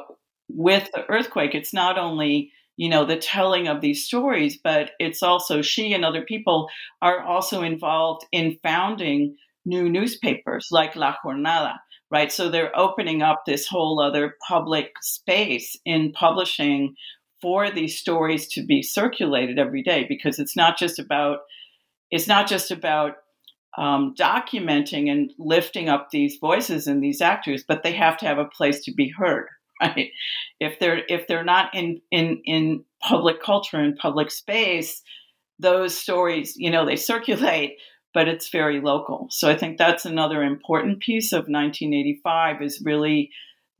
with 0.48 0.90
the 0.94 1.06
earthquake, 1.10 1.56
it's 1.56 1.74
not 1.74 1.98
only 1.98 2.52
you 2.78 2.90
know 2.90 3.06
the 3.06 3.18
telling 3.18 3.68
of 3.68 3.82
these 3.82 4.06
stories, 4.06 4.58
but 4.64 4.92
it's 5.00 5.22
also 5.22 5.62
she 5.62 5.94
and 5.94 6.06
other 6.06 6.24
people 6.24 6.70
are 7.02 7.22
also 7.22 7.62
involved 7.62 8.26
in 8.32 8.58
founding 8.64 9.36
new 9.66 9.90
newspapers 9.90 10.68
like 10.72 10.96
La 10.96 11.16
Jornada 11.24 11.76
right? 12.14 12.32
So 12.32 12.48
they're 12.48 12.78
opening 12.78 13.24
up 13.24 13.42
this 13.44 13.68
whole 13.68 14.00
other 14.00 14.36
public 14.48 14.92
space 15.02 15.76
in 15.84 16.12
publishing 16.12 16.94
for 17.42 17.72
these 17.72 17.98
stories 17.98 18.48
to 18.50 18.64
be 18.64 18.84
circulated 18.84 19.58
every 19.58 19.82
day 19.82 20.06
because 20.08 20.38
it's 20.38 20.56
not 20.56 20.78
just 20.78 21.00
about 21.00 21.40
it's 22.12 22.28
not 22.28 22.48
just 22.48 22.70
about 22.70 23.16
um, 23.78 24.14
documenting 24.18 25.10
and 25.10 25.32
lifting 25.40 25.90
up 25.90 26.10
these 26.12 26.38
voices 26.40 26.88
and 26.88 27.04
these 27.04 27.22
actors, 27.22 27.64
but 27.68 27.84
they 27.84 27.94
have 27.94 28.18
to 28.18 28.26
have 28.26 28.38
a 28.38 28.46
place 28.46 28.84
to 28.86 28.94
be 28.94 29.10
heard, 29.10 29.48
right? 29.82 30.10
If 30.60 30.80
they're 30.80 31.04
if 31.08 31.28
they're 31.28 31.44
not 31.44 31.74
in 31.74 32.02
in 32.12 32.42
in 32.46 32.84
public 33.02 33.42
culture 33.42 33.78
and 33.78 33.98
public 33.98 34.32
space, 34.32 35.02
those 35.60 35.96
stories, 35.98 36.54
you 36.56 36.70
know, 36.70 36.86
they 36.86 36.96
circulate, 36.96 37.78
but 38.14 38.28
it's 38.28 38.50
very 38.50 38.80
local. 38.80 39.28
So 39.32 39.50
I 39.50 39.58
think 39.58 39.78
that's 39.78 40.06
another 40.06 40.44
important 40.44 41.00
piece 41.00 41.34
of 41.34 41.48
1985 41.48 42.62
is 42.62 42.82
really 42.86 43.32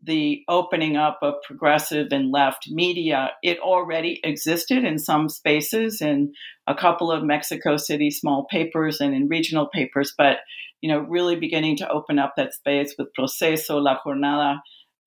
the 0.04 0.44
opening 0.50 0.98
up 0.98 1.20
of 1.22 1.36
progressive 1.46 2.08
and 2.12 2.32
left 2.32 2.70
media. 2.70 3.32
It 3.42 3.60
already 3.60 4.20
existed 4.24 4.84
in 4.84 5.00
some 5.00 5.30
spaces 5.30 6.02
in 6.02 6.34
a 6.68 6.76
couple 6.76 7.12
of 7.12 7.24
Mexico 7.24 7.78
City 7.78 8.12
small 8.12 8.46
papers 8.50 9.00
and 9.00 9.14
in 9.14 9.28
regional 9.28 9.68
papers, 9.68 10.14
but 10.18 10.38
you 10.82 10.90
know, 10.90 11.00
really 11.00 11.38
beginning 11.38 11.78
to 11.78 11.90
open 11.90 12.20
up 12.20 12.34
that 12.36 12.54
space 12.54 12.94
with 12.98 13.14
Proceso, 13.14 13.78
La 13.78 13.98
Jornada, 14.06 14.58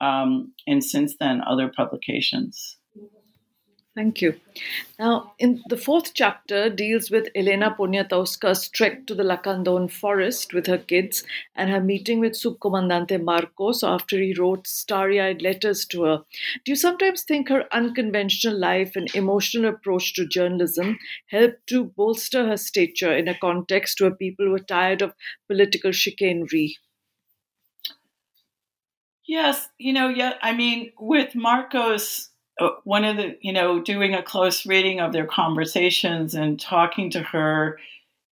um, 0.00 0.54
and 0.66 0.82
since 0.82 1.14
then 1.20 1.42
other 1.46 1.70
publications. 1.74 2.78
Thank 3.96 4.20
you. 4.22 4.38
Now, 4.98 5.32
in 5.40 5.62
the 5.70 5.76
fourth 5.76 6.12
chapter 6.14 6.70
deals 6.70 7.11
with 7.11 7.28
Elena 7.35 7.74
Poniatowska's 7.76 8.68
trek 8.68 9.06
to 9.06 9.14
the 9.14 9.24
Lacandon 9.24 9.90
forest 9.90 10.54
with 10.54 10.66
her 10.68 10.78
kids 10.78 11.24
and 11.56 11.68
her 11.70 11.80
meeting 11.80 12.20
with 12.20 12.35
Subcomandante 12.35 13.20
Marcos 13.20 13.82
after 13.82 14.18
he 14.20 14.35
wrote 14.35 14.68
starry-eyed 14.68 15.42
letters 15.42 15.85
to 15.87 16.02
her. 16.04 16.24
Do 16.64 16.72
you 16.72 16.76
sometimes 16.76 17.22
think 17.22 17.48
her 17.48 17.66
unconventional 17.72 18.56
life 18.56 18.94
and 18.94 19.12
emotional 19.16 19.70
approach 19.70 20.14
to 20.14 20.28
journalism 20.28 20.98
helped 21.30 21.66
to 21.68 21.85
bolster 21.85 22.46
her 22.46 22.59
stature 22.59 23.16
in 23.16 23.26
a 23.28 23.38
context 23.38 24.00
where 24.00 24.14
people 24.14 24.50
were 24.50 24.61
tired 24.61 25.02
of 25.02 25.14
political 25.48 25.90
chicanery? 25.90 26.76
Yes, 29.26 29.68
you 29.78 29.92
know, 29.92 30.09
yeah, 30.09 30.35
I 30.42 30.52
mean, 30.52 30.92
with 30.98 31.35
Marcos 31.35 32.30
one 32.85 33.05
of 33.05 33.16
the, 33.16 33.37
you 33.40 33.53
know, 33.53 33.81
doing 33.81 34.14
a 34.14 34.23
close 34.23 34.66
reading 34.66 35.01
of 35.01 35.12
their 35.12 35.27
conversations 35.27 36.35
and 36.35 36.59
talking 36.59 37.11
to 37.11 37.23
her, 37.23 37.79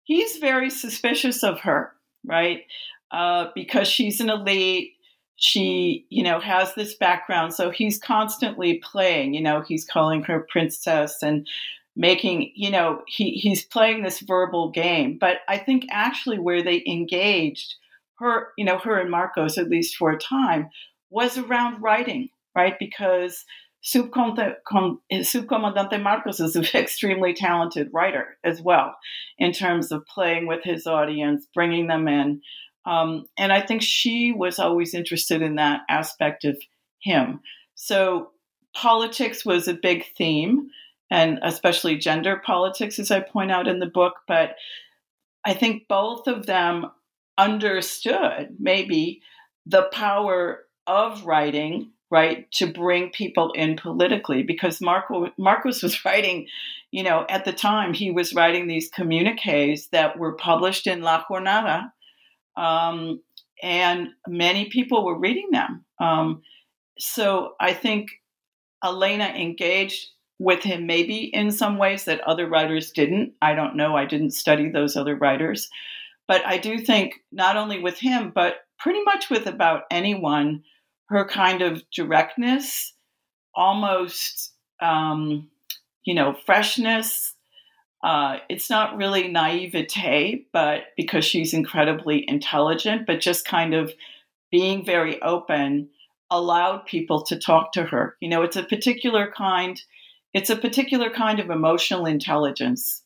he's 0.04 0.38
very 0.38 0.70
suspicious 0.70 1.42
of 1.42 1.60
her, 1.60 1.92
right? 2.24 2.62
Uh, 3.10 3.48
because 3.54 3.86
she's 3.86 4.20
an 4.20 4.30
elite. 4.30 4.92
She, 5.36 6.06
you 6.10 6.22
know, 6.22 6.38
has 6.38 6.74
this 6.74 6.94
background. 6.94 7.54
So 7.54 7.70
he's 7.70 7.98
constantly 7.98 8.78
playing, 8.78 9.34
you 9.34 9.42
know, 9.42 9.62
he's 9.62 9.84
calling 9.84 10.22
her 10.22 10.46
princess 10.48 11.22
and 11.22 11.46
making, 11.96 12.52
you 12.54 12.70
know, 12.70 13.02
he, 13.06 13.32
he's 13.32 13.64
playing 13.64 14.02
this 14.02 14.20
verbal 14.20 14.70
game. 14.70 15.18
But 15.18 15.38
I 15.48 15.58
think 15.58 15.86
actually 15.90 16.38
where 16.38 16.62
they 16.62 16.84
engaged 16.86 17.74
her, 18.20 18.48
you 18.56 18.64
know, 18.64 18.78
her 18.78 18.98
and 18.98 19.10
Marcos, 19.10 19.58
at 19.58 19.68
least 19.68 19.96
for 19.96 20.10
a 20.10 20.18
time, 20.18 20.70
was 21.10 21.36
around 21.36 21.82
writing, 21.82 22.30
right? 22.54 22.78
Because 22.78 23.44
Subcomandante 23.84 26.02
Marcos 26.02 26.40
is 26.40 26.56
an 26.56 26.66
extremely 26.74 27.34
talented 27.34 27.90
writer 27.92 28.38
as 28.42 28.62
well, 28.62 28.96
in 29.38 29.52
terms 29.52 29.92
of 29.92 30.06
playing 30.06 30.46
with 30.46 30.64
his 30.64 30.86
audience, 30.86 31.46
bringing 31.54 31.86
them 31.86 32.08
in. 32.08 32.40
Um, 32.86 33.26
and 33.38 33.52
I 33.52 33.60
think 33.60 33.82
she 33.82 34.32
was 34.32 34.58
always 34.58 34.94
interested 34.94 35.42
in 35.42 35.56
that 35.56 35.82
aspect 35.88 36.44
of 36.44 36.56
him. 37.00 37.40
So 37.74 38.30
politics 38.74 39.44
was 39.44 39.68
a 39.68 39.74
big 39.74 40.04
theme, 40.16 40.68
and 41.10 41.38
especially 41.42 41.96
gender 41.96 42.40
politics, 42.44 42.98
as 42.98 43.10
I 43.10 43.20
point 43.20 43.52
out 43.52 43.68
in 43.68 43.78
the 43.78 43.86
book. 43.86 44.14
But 44.26 44.56
I 45.44 45.54
think 45.54 45.88
both 45.88 46.26
of 46.26 46.46
them 46.46 46.86
understood 47.36 48.56
maybe 48.58 49.20
the 49.66 49.88
power 49.92 50.64
of 50.86 51.24
writing 51.24 51.90
right, 52.14 52.48
to 52.52 52.72
bring 52.72 53.10
people 53.10 53.50
in 53.56 53.76
politically 53.76 54.44
because 54.44 54.80
Marco, 54.80 55.32
Marcos 55.36 55.82
was 55.82 56.04
writing, 56.04 56.46
you 56.92 57.02
know, 57.02 57.26
at 57.28 57.44
the 57.44 57.52
time 57.52 57.92
he 57.92 58.12
was 58.12 58.34
writing 58.34 58.68
these 58.68 58.88
communiques 58.88 59.88
that 59.88 60.16
were 60.16 60.36
published 60.36 60.86
in 60.86 61.02
La 61.02 61.24
Jornada, 61.24 61.90
um, 62.56 63.20
and 63.60 64.10
many 64.28 64.66
people 64.66 65.04
were 65.04 65.18
reading 65.18 65.48
them. 65.50 65.84
Um, 66.00 66.42
so 66.98 67.54
I 67.60 67.72
think 67.72 68.10
Elena 68.84 69.24
engaged 69.24 70.06
with 70.38 70.62
him 70.62 70.86
maybe 70.86 71.16
in 71.34 71.50
some 71.50 71.78
ways 71.78 72.04
that 72.04 72.20
other 72.20 72.48
writers 72.48 72.92
didn't. 72.92 73.32
I 73.42 73.54
don't 73.54 73.76
know. 73.76 73.96
I 73.96 74.04
didn't 74.04 74.30
study 74.32 74.70
those 74.70 74.96
other 74.96 75.16
writers. 75.16 75.68
But 76.28 76.46
I 76.46 76.58
do 76.58 76.78
think 76.78 77.14
not 77.32 77.56
only 77.56 77.80
with 77.80 77.98
him, 77.98 78.30
but 78.32 78.54
pretty 78.78 79.02
much 79.02 79.30
with 79.30 79.46
about 79.46 79.82
anyone 79.90 80.62
her 81.08 81.26
kind 81.26 81.62
of 81.62 81.82
directness, 81.90 82.92
almost, 83.54 84.52
um, 84.80 85.48
you 86.04 86.14
know, 86.14 86.34
freshness, 86.46 87.34
uh, 88.04 88.38
it's 88.50 88.68
not 88.68 88.96
really 88.96 89.28
naivete, 89.28 90.46
but 90.52 90.82
because 90.96 91.24
she's 91.24 91.54
incredibly 91.54 92.24
intelligent, 92.28 93.06
but 93.06 93.18
just 93.20 93.46
kind 93.46 93.72
of 93.72 93.92
being 94.50 94.84
very 94.84 95.20
open 95.22 95.88
allowed 96.30 96.84
people 96.84 97.22
to 97.22 97.38
talk 97.38 97.72
to 97.72 97.84
her. 97.84 98.16
You 98.20 98.28
know, 98.28 98.42
it's 98.42 98.56
a 98.56 98.62
particular 98.62 99.32
kind, 99.34 99.80
it's 100.34 100.50
a 100.50 100.56
particular 100.56 101.08
kind 101.08 101.40
of 101.40 101.48
emotional 101.48 102.04
intelligence 102.04 103.02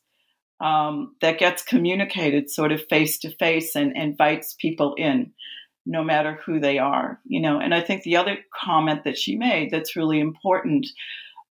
um, 0.61 1.15
that 1.21 1.39
gets 1.39 1.63
communicated 1.63 2.51
sort 2.51 2.73
of 2.73 2.85
face 2.89 3.19
to 3.21 3.31
face 3.31 3.77
and 3.77 3.97
invites 3.97 4.55
people 4.55 4.95
in, 4.95 5.33
no 5.89 6.05
matter 6.05 6.39
who 6.45 6.61
they 6.61 6.79
are. 6.79 7.19
You 7.25 7.41
know, 7.41 7.59
and 7.59 7.75
I 7.75 7.81
think 7.81 8.03
the 8.03 8.17
other 8.17 8.39
comment 8.55 9.03
that 9.05 9.19
she 9.19 9.35
made 9.35 9.71
that's 9.71 9.97
really 9.97 10.21
important 10.21 10.87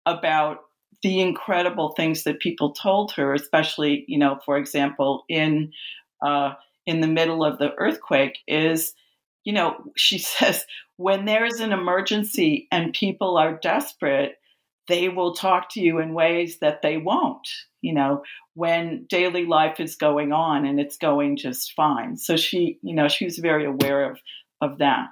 about 0.06 0.62
the 1.04 1.22
incredible 1.22 1.90
things 1.90 2.24
that 2.24 2.40
people 2.40 2.72
told 2.72 3.12
her, 3.14 3.34
especially, 3.34 4.04
you 4.08 4.18
know, 4.18 4.40
for 4.44 4.58
example, 4.58 5.24
in 5.30 5.72
uh, 6.26 6.54
in 6.86 7.00
the 7.00 7.08
middle 7.08 7.46
of 7.46 7.60
the 7.60 7.74
earthquake, 7.78 8.40
is, 8.48 8.94
you 9.44 9.54
know, 9.54 9.76
she 9.96 10.18
says 10.34 10.66
when 10.98 11.26
there's 11.26 11.60
an 11.60 11.72
emergency 11.72 12.68
and 12.72 12.94
people 12.94 13.38
are 13.38 13.60
desperate, 13.62 14.36
they 14.88 15.10
will 15.10 15.34
talk 15.34 15.70
to 15.72 15.80
you 15.80 16.00
in 16.00 16.14
ways 16.14 16.60
that 16.60 16.82
they 16.82 16.98
won't, 16.98 17.48
you 17.84 17.94
know, 17.94 18.24
when 18.56 19.06
daily 19.10 19.46
life 19.46 19.80
is 19.80 19.96
going 19.96 20.32
on 20.32 20.66
and 20.66 20.80
it's 20.80 20.98
going 20.98 21.38
just 21.38 21.74
fine. 21.74 22.18
So 22.18 22.38
she, 22.38 22.80
you 22.82 22.96
know, 22.96 23.08
she 23.08 23.26
was 23.26 23.38
very 23.38 23.66
aware 23.66 24.10
of 24.10 24.20
of 24.62 24.78
that. 24.78 25.12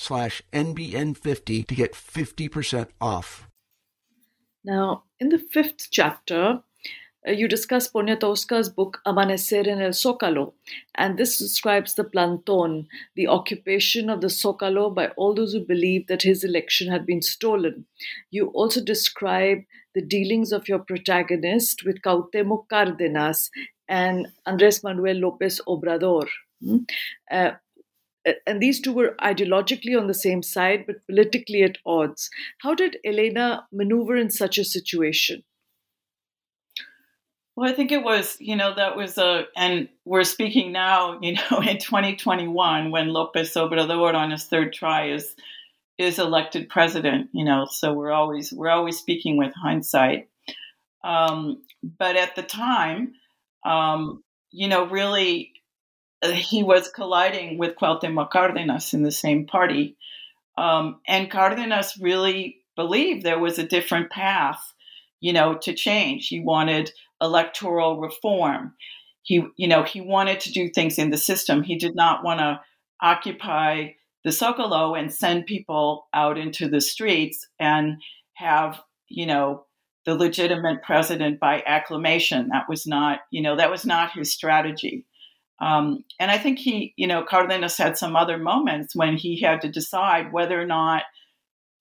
slash 0.01 0.41
NBN50 0.51 1.67
to 1.67 1.75
get 1.75 1.93
50% 1.93 2.87
off. 2.99 3.47
Now, 4.63 5.03
in 5.19 5.29
the 5.29 5.39
fifth 5.39 5.89
chapter, 5.91 6.61
uh, 7.27 7.31
you 7.31 7.47
discuss 7.47 7.91
Poniatowska's 7.91 8.69
book 8.69 8.99
Amanecer 9.05 9.67
en 9.67 9.81
el 9.81 9.91
Zócalo, 9.91 10.53
and 10.95 11.17
this 11.17 11.37
describes 11.37 11.93
the 11.93 12.03
plantón, 12.03 12.87
the 13.15 13.27
occupation 13.27 14.09
of 14.09 14.21
the 14.21 14.27
Zócalo 14.27 14.93
by 14.93 15.07
all 15.17 15.35
those 15.35 15.53
who 15.53 15.63
believe 15.63 16.07
that 16.07 16.23
his 16.23 16.43
election 16.43 16.91
had 16.91 17.05
been 17.05 17.21
stolen. 17.21 17.85
You 18.31 18.47
also 18.47 18.83
describe 18.83 19.59
the 19.93 20.01
dealings 20.01 20.51
of 20.51 20.67
your 20.67 20.79
protagonist 20.79 21.83
with 21.85 22.01
Cuauhtémoc 22.01 22.67
Cárdenas 22.69 23.49
and 23.87 24.27
Andrés 24.47 24.83
Manuel 24.83 25.17
López 25.17 25.59
Obrador. 25.67 26.27
Hmm? 26.63 26.77
Uh, 27.29 27.51
and 28.45 28.61
these 28.61 28.79
two 28.79 28.93
were 28.93 29.15
ideologically 29.21 29.99
on 29.99 30.07
the 30.07 30.13
same 30.13 30.43
side 30.43 30.85
but 30.85 31.05
politically 31.07 31.63
at 31.63 31.77
odds. 31.85 32.29
How 32.59 32.73
did 32.73 32.97
Elena 33.05 33.67
maneuver 33.71 34.15
in 34.15 34.29
such 34.29 34.57
a 34.57 34.63
situation? 34.63 35.43
Well, 37.55 37.69
I 37.69 37.73
think 37.73 37.91
it 37.91 38.03
was, 38.03 38.37
you 38.39 38.55
know, 38.55 38.73
that 38.75 38.95
was 38.95 39.17
a, 39.17 39.45
and 39.57 39.89
we're 40.05 40.23
speaking 40.23 40.71
now, 40.71 41.19
you 41.21 41.33
know, 41.33 41.59
in 41.59 41.77
2021 41.77 42.91
when 42.91 43.09
Lopez 43.09 43.53
Obrador 43.53 44.13
on 44.13 44.31
his 44.31 44.45
third 44.45 44.73
try 44.73 45.09
is 45.09 45.35
is 45.97 46.17
elected 46.17 46.67
president, 46.67 47.29
you 47.31 47.45
know, 47.45 47.67
so 47.69 47.93
we're 47.93 48.11
always 48.11 48.51
we're 48.51 48.69
always 48.69 48.97
speaking 48.97 49.37
with 49.37 49.53
hindsight. 49.53 50.29
Um, 51.03 51.61
but 51.83 52.15
at 52.15 52.35
the 52.35 52.41
time, 52.41 53.13
um, 53.63 54.23
you 54.51 54.67
know, 54.67 54.87
really 54.87 55.50
he 56.23 56.63
was 56.63 56.89
colliding 56.89 57.57
with 57.57 57.75
Cuauhtémoc 57.75 58.31
Cárdenas 58.31 58.93
in 58.93 59.03
the 59.03 59.11
same 59.11 59.45
party. 59.45 59.95
Um, 60.57 60.99
and 61.07 61.31
Cárdenas 61.31 61.99
really 61.99 62.57
believed 62.75 63.23
there 63.23 63.39
was 63.39 63.57
a 63.57 63.67
different 63.67 64.11
path, 64.11 64.61
you 65.19 65.33
know, 65.33 65.57
to 65.63 65.73
change. 65.73 66.27
He 66.27 66.39
wanted 66.39 66.91
electoral 67.21 67.99
reform. 67.99 68.73
He, 69.23 69.43
you 69.57 69.67
know, 69.67 69.83
he 69.83 70.01
wanted 70.01 70.39
to 70.41 70.51
do 70.51 70.69
things 70.69 70.97
in 70.97 71.09
the 71.09 71.17
system. 71.17 71.63
He 71.63 71.77
did 71.77 71.95
not 71.95 72.23
want 72.23 72.39
to 72.39 72.61
occupy 73.01 73.89
the 74.23 74.29
Zócalo 74.29 74.97
and 74.97 75.11
send 75.11 75.45
people 75.45 76.07
out 76.13 76.37
into 76.37 76.67
the 76.67 76.81
streets 76.81 77.47
and 77.59 78.01
have, 78.33 78.79
you 79.07 79.25
know, 79.25 79.65
the 80.05 80.15
legitimate 80.15 80.83
president 80.83 81.39
by 81.39 81.63
acclamation. 81.65 82.49
That 82.49 82.67
was 82.67 82.87
not, 82.87 83.19
you 83.31 83.41
know, 83.41 83.55
that 83.55 83.71
was 83.71 83.85
not 83.85 84.13
his 84.13 84.33
strategy. 84.33 85.05
Um, 85.61 86.03
and 86.19 86.31
I 86.31 86.39
think 86.39 86.57
he, 86.57 86.93
you 86.97 87.05
know, 87.05 87.23
Cardenas 87.23 87.77
had 87.77 87.97
some 87.97 88.15
other 88.15 88.37
moments 88.37 88.95
when 88.95 89.15
he 89.15 89.39
had 89.39 89.61
to 89.61 89.69
decide 89.69 90.33
whether 90.33 90.59
or 90.59 90.65
not 90.65 91.03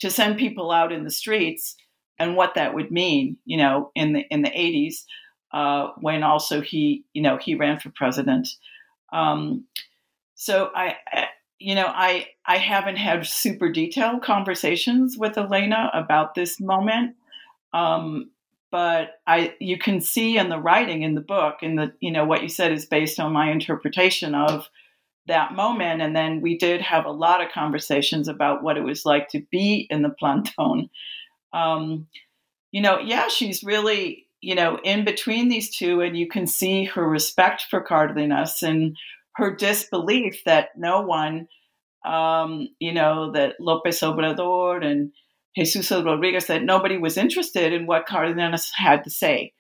to 0.01 0.11
send 0.11 0.39
people 0.39 0.71
out 0.71 0.93
in 0.93 1.05
the 1.05 1.11
streets 1.11 1.77
and 2.19 2.37
what 2.37 2.55
that 2.55 2.75
would 2.75 2.91
mean, 2.91 3.39
you 3.47 3.57
know, 3.57 3.91
in 3.95 4.13
the 4.13 4.21
in 4.31 4.43
the 4.43 4.51
80s, 4.51 5.05
uh, 5.53 5.93
when 6.01 6.23
also 6.23 6.61
he, 6.61 7.05
you 7.15 7.23
know, 7.23 7.39
he 7.39 7.55
ran 7.55 7.81
for 7.81 7.91
president. 7.91 8.49
Um, 9.13 9.65
so 10.35 10.71
I, 10.75 10.97
I, 11.11 11.27
you 11.59 11.75
know, 11.75 11.87
I 11.87 12.29
I 12.47 12.59
haven't 12.59 12.97
had 12.97 13.27
super 13.27 13.73
detailed 13.73 14.23
conversations 14.23 15.17
with 15.19 15.39
Elena 15.39 15.91
about 15.95 16.35
this 16.35 16.61
moment. 16.61 17.17
Um, 17.73 18.31
but 18.71 19.21
I 19.27 19.55
you 19.61 19.79
can 19.79 20.01
see 20.01 20.39
in 20.39 20.49
the 20.49 20.59
writing 20.59 21.03
in 21.03 21.15
the 21.15 21.21
book 21.21 21.57
and 21.63 21.79
the 21.79 21.93
you 22.01 22.13
know 22.13 22.25
what 22.25 22.43
you 22.43 22.49
said 22.49 22.73
is 22.73 22.87
based 22.87 23.19
on 23.21 23.33
my 23.33 23.51
interpretation 23.51 24.35
of 24.35 24.69
that 25.27 25.55
moment. 25.55 26.03
And 26.03 26.17
then 26.17 26.41
we 26.41 26.59
did 26.59 26.81
have 26.81 27.05
a 27.05 27.11
lot 27.11 27.45
of 27.45 27.53
conversations 27.53 28.27
about 28.27 28.63
what 28.63 28.77
it 28.77 28.83
was 28.83 29.05
like 29.05 29.29
to 29.29 29.43
be 29.51 29.87
in 29.91 30.03
the 30.03 30.15
plantón 30.21 30.89
um, 31.53 32.07
you 32.73 32.81
know 32.81 32.99
yeah 32.99 33.29
she's 33.29 33.63
really 33.63 34.27
you 34.41 34.55
know 34.55 34.79
in 34.85 35.05
between 35.05 35.49
these 35.49 35.75
two 35.75 36.01
and 36.01 36.17
you 36.17 36.29
can 36.29 36.47
see 36.47 36.85
her 36.85 37.09
respect 37.09 37.65
for 37.71 37.81
Cardenas 37.81 38.63
and 38.63 38.97
her 39.37 39.55
disbelief 39.55 40.43
that 40.45 40.71
no 40.77 41.01
one 41.03 41.49
um, 42.05 42.69
you 42.79 42.93
know 42.93 43.33
that 43.33 43.57
Lopez 43.61 44.01
Obrador 44.01 44.85
and 44.85 45.13
Jesusa 45.59 46.05
Rodriguez 46.05 46.47
that 46.47 46.63
nobody 46.63 46.97
was 46.97 47.17
interested 47.17 47.73
in 47.73 47.87
what 47.87 48.07
Cardenas 48.07 48.71
had 48.75 49.05
to 49.05 49.11
say. 49.11 49.53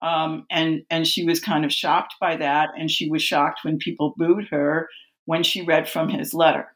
Um, 0.00 0.46
and 0.50 0.82
and 0.90 1.06
she 1.06 1.24
was 1.24 1.40
kind 1.40 1.64
of 1.64 1.72
shocked 1.72 2.14
by 2.20 2.36
that, 2.36 2.70
and 2.76 2.90
she 2.90 3.08
was 3.08 3.22
shocked 3.22 3.60
when 3.62 3.78
people 3.78 4.14
booed 4.16 4.48
her 4.50 4.88
when 5.26 5.44
she 5.44 5.62
read 5.62 5.88
from 5.88 6.08
his 6.08 6.34
letter, 6.34 6.66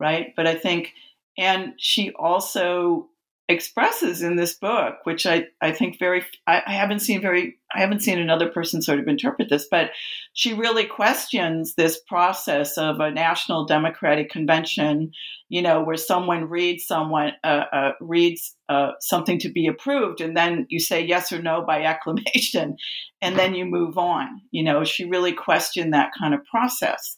right? 0.00 0.32
But 0.36 0.46
I 0.46 0.54
think, 0.54 0.92
and 1.36 1.74
she 1.78 2.12
also 2.12 3.08
expresses 3.52 4.22
in 4.22 4.36
this 4.36 4.54
book, 4.54 4.96
which 5.04 5.26
I, 5.26 5.46
I 5.60 5.70
think 5.70 5.98
very 5.98 6.24
I, 6.46 6.62
I, 6.66 6.72
haven't 6.72 6.98
seen 6.98 7.22
very 7.22 7.58
I 7.74 7.80
haven't 7.80 8.00
seen 8.00 8.18
another 8.18 8.48
person 8.48 8.82
sort 8.82 8.98
of 8.98 9.06
interpret 9.06 9.48
this, 9.48 9.66
but 9.70 9.90
she 10.32 10.52
really 10.52 10.84
questions 10.84 11.74
this 11.74 12.00
process 12.08 12.76
of 12.76 12.98
a 12.98 13.10
national 13.10 13.66
democratic 13.66 14.30
convention, 14.30 15.12
you 15.48 15.62
know, 15.62 15.82
where 15.82 15.96
someone 15.96 16.48
reads 16.48 16.84
someone 16.84 17.32
uh, 17.44 17.64
uh, 17.72 17.92
reads 18.00 18.56
uh, 18.68 18.92
something 19.00 19.38
to 19.38 19.48
be 19.48 19.66
approved, 19.66 20.20
and 20.20 20.36
then 20.36 20.66
you 20.68 20.80
say 20.80 21.04
yes 21.04 21.30
or 21.30 21.40
no 21.40 21.62
by 21.62 21.82
acclamation, 21.84 22.76
and 23.20 23.38
then 23.38 23.54
you 23.54 23.64
move 23.64 23.96
on. 23.96 24.40
You 24.50 24.64
know, 24.64 24.82
she 24.84 25.04
really 25.04 25.32
questioned 25.32 25.94
that 25.94 26.10
kind 26.18 26.34
of 26.34 26.44
process. 26.46 27.16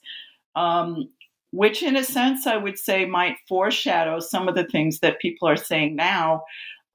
Um, 0.57 1.09
which 1.55 1.85
in 1.85 1.95
a 1.95 2.03
sense 2.03 2.49
I 2.49 2.57
would 2.57 2.79
say 2.79 3.07
might 3.07 3.37
foreshadow 3.49 4.19
some 4.19 4.49
of 4.49 4.57
the 4.57 4.64
things 4.64 4.99
that 5.01 5.21
people 5.21 5.49
are 5.49 5.57
saying 5.57 5.95
now 5.95 6.43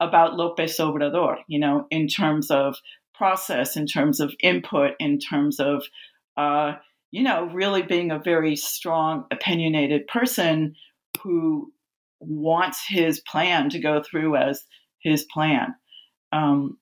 about 0.00 0.34
Lopez 0.34 0.76
Obrador, 0.76 1.36
you 1.48 1.58
know, 1.58 1.86
in 1.90 2.08
terms 2.08 2.50
of 2.50 2.76
process, 3.14 3.76
in 3.76 3.86
terms 3.86 4.20
of 4.20 4.34
input, 4.40 4.92
in 5.00 5.18
terms 5.18 5.60
of, 5.60 5.84
uh, 6.36 6.74
you 7.10 7.22
know, 7.22 7.46
really 7.46 7.80
being 7.80 8.10
a 8.10 8.18
very 8.18 8.54
strong, 8.54 9.24
opinionated 9.30 10.06
person 10.06 10.74
who 11.22 11.72
wants 12.20 12.84
his 12.86 13.20
plan 13.20 13.70
to 13.70 13.78
go 13.78 14.02
through 14.02 14.36
as 14.36 14.64
his 15.02 15.24
plan. 15.24 15.74
Um, 16.32 16.76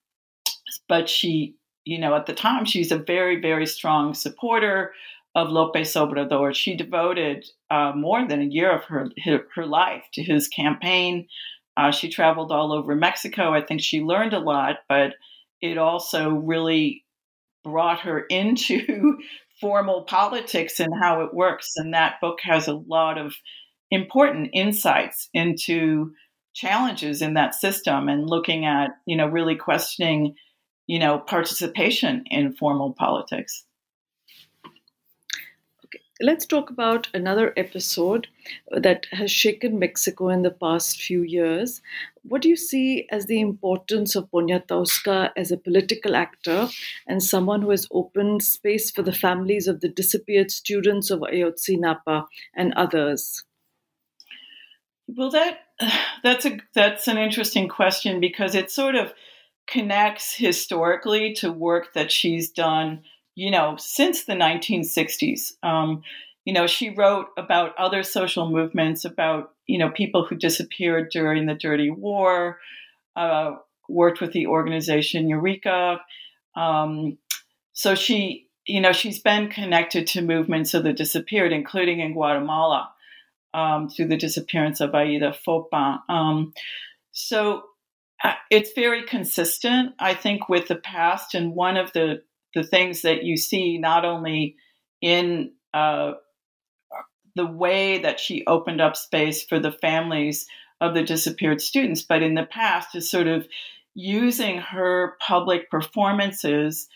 but 0.88 1.08
she, 1.08 1.54
you 1.84 1.98
know, 1.98 2.14
at 2.16 2.26
the 2.26 2.34
time, 2.34 2.64
she's 2.64 2.90
a 2.90 2.98
very, 2.98 3.40
very 3.40 3.66
strong 3.66 4.14
supporter 4.14 4.92
of 5.38 5.50
Lopez 5.50 5.94
Obrador. 5.94 6.52
She 6.52 6.74
devoted 6.74 7.46
uh, 7.70 7.92
more 7.94 8.26
than 8.26 8.40
a 8.40 8.46
year 8.46 8.72
of 8.72 8.82
her, 8.86 9.08
her, 9.54 9.66
life 9.66 10.02
to 10.14 10.22
his 10.22 10.48
campaign. 10.48 11.28
Uh, 11.76 11.92
she 11.92 12.10
traveled 12.10 12.50
all 12.50 12.72
over 12.72 12.96
Mexico. 12.96 13.54
I 13.54 13.60
think 13.60 13.80
she 13.80 14.00
learned 14.00 14.32
a 14.32 14.40
lot, 14.40 14.78
but 14.88 15.12
it 15.62 15.78
also 15.78 16.30
really 16.30 17.04
brought 17.62 18.00
her 18.00 18.20
into 18.30 19.18
formal 19.60 20.02
politics 20.02 20.80
and 20.80 20.92
how 21.00 21.22
it 21.22 21.32
works. 21.32 21.70
And 21.76 21.94
that 21.94 22.20
book 22.20 22.38
has 22.42 22.66
a 22.66 22.74
lot 22.74 23.16
of 23.16 23.32
important 23.92 24.50
insights 24.52 25.28
into 25.32 26.14
challenges 26.52 27.22
in 27.22 27.34
that 27.34 27.54
system 27.54 28.08
and 28.08 28.28
looking 28.28 28.64
at, 28.64 28.90
you 29.06 29.16
know, 29.16 29.28
really 29.28 29.54
questioning, 29.54 30.34
you 30.88 30.98
know, 30.98 31.18
participation 31.18 32.24
in 32.26 32.56
formal 32.56 32.92
politics. 32.98 33.64
Let's 36.20 36.46
talk 36.46 36.68
about 36.68 37.06
another 37.14 37.52
episode 37.56 38.26
that 38.72 39.06
has 39.12 39.30
shaken 39.30 39.78
Mexico 39.78 40.30
in 40.30 40.42
the 40.42 40.50
past 40.50 41.00
few 41.00 41.22
years. 41.22 41.80
What 42.22 42.42
do 42.42 42.48
you 42.48 42.56
see 42.56 43.06
as 43.10 43.26
the 43.26 43.40
importance 43.40 44.16
of 44.16 44.28
Poniatowska 44.32 45.30
as 45.36 45.52
a 45.52 45.56
political 45.56 46.16
actor 46.16 46.68
and 47.06 47.22
someone 47.22 47.62
who 47.62 47.70
has 47.70 47.86
opened 47.92 48.42
space 48.42 48.90
for 48.90 49.02
the 49.02 49.12
families 49.12 49.68
of 49.68 49.80
the 49.80 49.88
disappeared 49.88 50.50
students 50.50 51.10
of 51.10 51.20
Ayotzinapa 51.20 52.26
and 52.52 52.74
others? 52.74 53.44
Well, 55.06 55.30
that 55.30 55.60
that's 56.24 56.44
a 56.44 56.58
that's 56.74 57.06
an 57.06 57.18
interesting 57.18 57.68
question 57.68 58.18
because 58.18 58.56
it 58.56 58.72
sort 58.72 58.96
of 58.96 59.12
connects 59.68 60.34
historically 60.34 61.32
to 61.34 61.52
work 61.52 61.94
that 61.94 62.10
she's 62.10 62.50
done, 62.50 63.04
you 63.38 63.50
know, 63.50 63.76
since 63.78 64.24
the 64.24 64.32
1960s. 64.34 65.52
Um, 65.62 66.02
you 66.44 66.52
know, 66.52 66.66
she 66.66 66.90
wrote 66.90 67.26
about 67.36 67.76
other 67.76 68.02
social 68.02 68.50
movements, 68.50 69.04
about 69.04 69.52
you 69.66 69.78
know 69.78 69.90
people 69.90 70.24
who 70.24 70.34
disappeared 70.34 71.10
during 71.10 71.46
the 71.46 71.54
Dirty 71.54 71.90
War. 71.90 72.58
Uh, 73.14 73.56
worked 73.88 74.20
with 74.20 74.32
the 74.32 74.46
organization 74.46 75.28
Eureka. 75.28 76.00
Um, 76.54 77.18
so 77.72 77.94
she, 77.94 78.48
you 78.66 78.80
know, 78.80 78.92
she's 78.92 79.20
been 79.20 79.48
connected 79.48 80.06
to 80.08 80.22
movements 80.22 80.74
of 80.74 80.84
the 80.84 80.92
disappeared, 80.92 81.52
including 81.52 82.00
in 82.00 82.12
Guatemala 82.12 82.90
um, 83.54 83.88
through 83.88 84.08
the 84.08 84.16
disappearance 84.16 84.80
of 84.80 84.90
Alaíde 84.90 85.34
Foppa. 85.34 86.00
Um, 86.08 86.52
so 87.12 87.62
uh, 88.22 88.34
it's 88.50 88.72
very 88.74 89.04
consistent, 89.04 89.94
I 89.98 90.14
think, 90.14 90.48
with 90.48 90.68
the 90.68 90.76
past. 90.76 91.34
And 91.34 91.54
one 91.54 91.76
of 91.76 91.92
the, 91.92 92.22
the 92.54 92.62
things 92.62 93.02
that 93.02 93.24
you 93.24 93.36
see 93.36 93.78
not 93.78 94.04
only 94.04 94.56
in 95.00 95.52
uh, 95.74 96.12
the 97.36 97.46
way 97.46 97.98
that 97.98 98.18
she 98.18 98.44
opened 98.46 98.80
up 98.80 98.96
space 98.96 99.42
for 99.42 99.58
the 99.58 99.72
families 99.72 100.46
of 100.80 100.94
the 100.94 101.02
disappeared 101.02 101.60
students, 101.60 102.02
but 102.02 102.22
in 102.22 102.34
the 102.34 102.44
past 102.44 102.94
is 102.94 103.10
sort 103.10 103.26
of 103.26 103.46
using 103.94 104.58
her 104.58 105.16
public 105.20 105.70
performances 105.70 106.88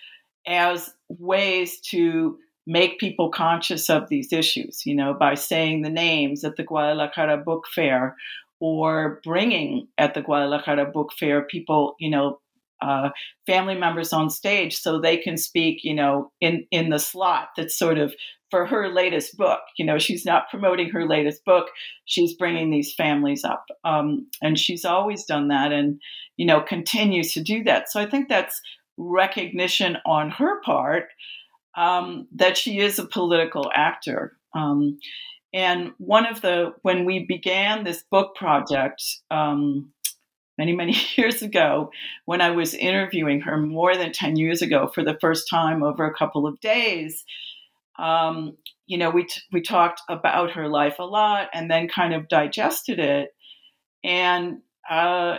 as 0.46 0.94
ways 1.08 1.80
to 1.80 2.38
make 2.66 2.98
people 2.98 3.30
conscious 3.30 3.90
of 3.90 4.08
these 4.08 4.32
issues, 4.32 4.86
you 4.86 4.94
know, 4.94 5.14
by 5.14 5.34
saying 5.34 5.82
the 5.82 5.90
names 5.90 6.44
at 6.44 6.56
the 6.56 6.62
Guadalajara 6.62 7.38
Book 7.38 7.64
Fair 7.74 8.16
or 8.60 9.20
bringing 9.24 9.88
at 9.98 10.14
the 10.14 10.22
Guadalajara 10.22 10.86
Book 10.86 11.12
Fair 11.18 11.42
people, 11.42 11.96
you 11.98 12.08
know, 12.08 12.38
uh, 12.82 13.10
family 13.46 13.76
members 13.76 14.12
on 14.12 14.28
stage 14.28 14.76
so 14.76 15.00
they 15.00 15.16
can 15.16 15.36
speak, 15.36 15.80
you 15.84 15.94
know, 15.94 16.32
in, 16.40 16.66
in 16.70 16.90
the 16.90 16.98
slot 16.98 17.48
that's 17.56 17.78
sort 17.78 17.98
of 17.98 18.14
for 18.50 18.66
her 18.66 18.92
latest 18.92 19.36
book. 19.38 19.60
You 19.78 19.86
know, 19.86 19.98
she's 19.98 20.26
not 20.26 20.50
promoting 20.50 20.90
her 20.90 21.06
latest 21.06 21.44
book. 21.46 21.68
She's 22.04 22.34
bringing 22.34 22.70
these 22.70 22.94
families 22.94 23.44
up. 23.44 23.64
Um, 23.82 24.26
and 24.42 24.58
she's 24.58 24.84
always 24.84 25.24
done 25.24 25.48
that 25.48 25.72
and, 25.72 25.98
you 26.36 26.44
know, 26.44 26.60
continues 26.60 27.32
to 27.32 27.42
do 27.42 27.64
that. 27.64 27.90
So 27.90 27.98
I 27.98 28.06
think 28.06 28.28
that's 28.28 28.60
recognition 28.98 29.96
on 30.04 30.30
her 30.30 30.60
part 30.60 31.04
um, 31.76 32.28
that 32.36 32.58
she 32.58 32.78
is 32.78 32.98
a 32.98 33.06
political 33.06 33.70
actor. 33.74 34.36
Um, 34.54 34.98
and 35.54 35.92
one 35.98 36.26
of 36.26 36.42
the, 36.42 36.74
when 36.82 37.06
we 37.06 37.24
began 37.26 37.84
this 37.84 38.04
book 38.10 38.34
project 38.34 39.02
um, 39.30 39.92
many, 40.58 40.72
many 40.72 40.96
years 41.16 41.42
ago, 41.42 41.90
when 42.24 42.40
I 42.40 42.50
was 42.50 42.74
interviewing 42.74 43.40
her 43.42 43.56
more 43.56 43.96
than 43.96 44.12
10 44.12 44.36
years 44.36 44.62
ago 44.62 44.90
for 44.94 45.04
the 45.04 45.18
first 45.20 45.48
time 45.48 45.82
over 45.82 46.04
a 46.04 46.14
couple 46.14 46.46
of 46.46 46.60
days, 46.60 47.24
um, 47.98 48.56
you 48.86 48.98
know, 48.98 49.10
we, 49.10 49.24
t- 49.24 49.40
we 49.52 49.60
talked 49.60 50.00
about 50.08 50.52
her 50.52 50.68
life 50.68 50.98
a 50.98 51.04
lot 51.04 51.48
and 51.52 51.70
then 51.70 51.88
kind 51.88 52.14
of 52.14 52.28
digested 52.28 52.98
it. 52.98 53.34
And 54.04 54.60
uh, 54.88 55.38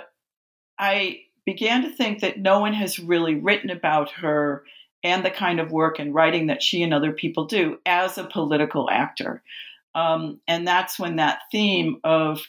I 0.79 1.19
began 1.45 1.83
to 1.83 1.89
think 1.89 2.21
that 2.21 2.39
no 2.39 2.59
one 2.59 2.73
has 2.73 2.99
really 2.99 3.35
written 3.35 3.69
about 3.69 4.11
her 4.11 4.63
and 5.03 5.25
the 5.25 5.31
kind 5.31 5.59
of 5.59 5.71
work 5.71 5.99
and 5.99 6.13
writing 6.13 6.47
that 6.47 6.63
she 6.63 6.81
and 6.81 6.93
other 6.93 7.11
people 7.11 7.45
do 7.45 7.77
as 7.85 8.17
a 8.17 8.23
political 8.23 8.89
actor. 8.89 9.43
Um, 9.95 10.39
and 10.47 10.65
that's 10.67 10.97
when 10.97 11.17
that 11.17 11.41
theme 11.51 11.97
of, 12.03 12.41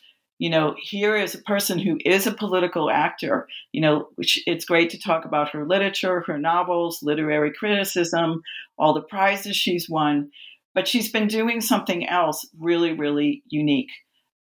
you 0.44 0.50
know, 0.50 0.76
here 0.78 1.16
is 1.16 1.34
a 1.34 1.42
person 1.42 1.78
who 1.78 1.98
is 2.04 2.26
a 2.26 2.30
political 2.30 2.90
actor, 2.90 3.48
you 3.72 3.80
know, 3.80 4.10
it's 4.18 4.66
great 4.66 4.90
to 4.90 4.98
talk 4.98 5.24
about 5.24 5.48
her 5.48 5.66
literature, 5.66 6.22
her 6.26 6.36
novels, 6.36 7.02
literary 7.02 7.50
criticism, 7.50 8.42
all 8.76 8.92
the 8.92 9.00
prizes 9.00 9.56
she's 9.56 9.88
won, 9.88 10.30
but 10.74 10.86
she's 10.86 11.10
been 11.10 11.28
doing 11.28 11.62
something 11.62 12.06
else 12.06 12.46
really, 12.60 12.92
really 12.92 13.42
unique. 13.48 13.88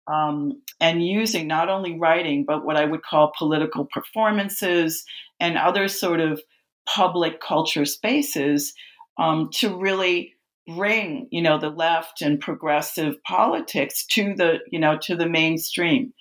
Um, 0.07 0.63
and 0.79 1.05
using 1.05 1.45
not 1.45 1.69
only 1.69 1.99
writing, 1.99 2.45
but 2.47 2.65
what 2.65 2.77
I 2.77 2.85
would 2.85 3.03
call 3.03 3.33
political 3.37 3.85
performances 3.85 5.05
and 5.39 5.55
other 5.55 5.87
sort 5.87 6.19
of 6.19 6.41
public 6.87 7.39
culture 7.41 7.85
spaces 7.85 8.73
um, 9.19 9.51
to 9.57 9.77
really 9.77 10.33
bring 10.75 11.27
you 11.31 11.41
know 11.41 11.59
the 11.59 11.69
left 11.69 12.21
and 12.21 12.39
progressive 12.39 13.21
politics 13.23 14.05
to 14.07 14.33
the 14.35 14.59
you 14.71 14.79
know 14.79 14.97
to 15.03 15.15
the 15.15 15.27
mainstream 15.27 16.13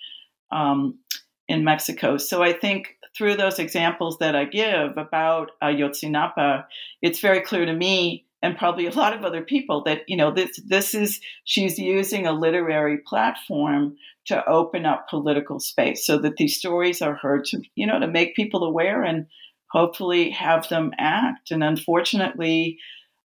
um, 0.51 0.99
in 1.47 1.63
Mexico. 1.63 2.17
So 2.17 2.41
I 2.43 2.53
think 2.53 2.95
through 3.17 3.35
those 3.35 3.59
examples 3.59 4.17
that 4.19 4.35
I 4.35 4.45
give 4.45 4.97
about 4.97 5.51
Ayotzinapa, 5.61 6.65
it's 7.01 7.19
very 7.19 7.41
clear 7.41 7.65
to 7.65 7.73
me 7.73 8.25
and 8.41 8.57
probably 8.57 8.87
a 8.87 8.91
lot 8.91 9.13
of 9.13 9.23
other 9.23 9.41
people 9.41 9.83
that 9.83 10.01
you 10.07 10.17
know 10.17 10.31
this 10.31 10.59
this 10.65 10.93
is 10.93 11.19
she's 11.43 11.77
using 11.77 12.25
a 12.25 12.33
literary 12.33 12.97
platform 12.97 13.95
to 14.25 14.47
open 14.47 14.85
up 14.85 15.07
political 15.09 15.59
space 15.59 16.05
so 16.05 16.17
that 16.19 16.37
these 16.37 16.57
stories 16.57 17.01
are 17.01 17.15
heard 17.15 17.45
to 17.45 17.61
you 17.75 17.85
know 17.85 17.99
to 17.99 18.07
make 18.07 18.35
people 18.35 18.63
aware 18.63 19.03
and 19.03 19.27
hopefully 19.71 20.29
have 20.29 20.67
them 20.69 20.91
act. 20.97 21.51
And 21.51 21.63
unfortunately, 21.63 22.77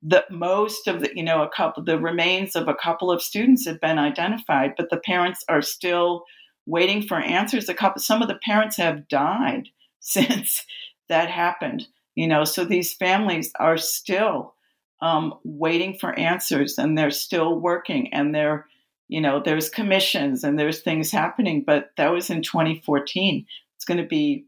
the 0.02 0.24
most 0.30 0.88
of 0.88 1.00
the 1.00 1.10
you 1.14 1.22
know 1.22 1.42
a 1.42 1.48
couple 1.48 1.82
the 1.84 1.98
remains 1.98 2.56
of 2.56 2.68
a 2.68 2.74
couple 2.74 3.10
of 3.10 3.22
students 3.22 3.66
have 3.66 3.80
been 3.80 3.98
identified, 3.98 4.74
but 4.76 4.90
the 4.90 4.98
parents 4.98 5.44
are 5.48 5.62
still 5.62 6.24
waiting 6.66 7.02
for 7.02 7.18
answers. 7.18 7.68
A 7.68 7.74
couple 7.74 8.00
some 8.00 8.22
of 8.22 8.28
the 8.28 8.38
parents 8.44 8.76
have 8.76 9.08
died 9.08 9.68
since 10.00 10.64
that 11.08 11.30
happened. 11.30 11.86
You 12.14 12.28
know, 12.28 12.44
so 12.44 12.64
these 12.64 12.94
families 12.94 13.50
are 13.58 13.78
still 13.78 14.54
um, 15.00 15.34
waiting 15.44 15.96
for 15.98 16.18
answers, 16.18 16.78
and 16.78 16.96
they're 16.96 17.10
still 17.10 17.58
working, 17.58 18.12
and 18.12 18.34
they're 18.34 18.66
you 19.08 19.20
know 19.20 19.42
there's 19.44 19.68
commissions 19.68 20.42
and 20.42 20.58
there's 20.58 20.80
things 20.80 21.10
happening 21.10 21.62
but 21.66 21.90
that 21.98 22.12
was 22.12 22.30
in 22.30 22.40
2014 22.40 23.44
it's 23.76 23.84
going 23.84 23.98
to 23.98 24.06
be 24.06 24.46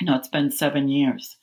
you 0.00 0.06
know, 0.06 0.16
it's 0.16 0.28
been 0.28 0.50
seven 0.50 0.88
years. 0.88 1.36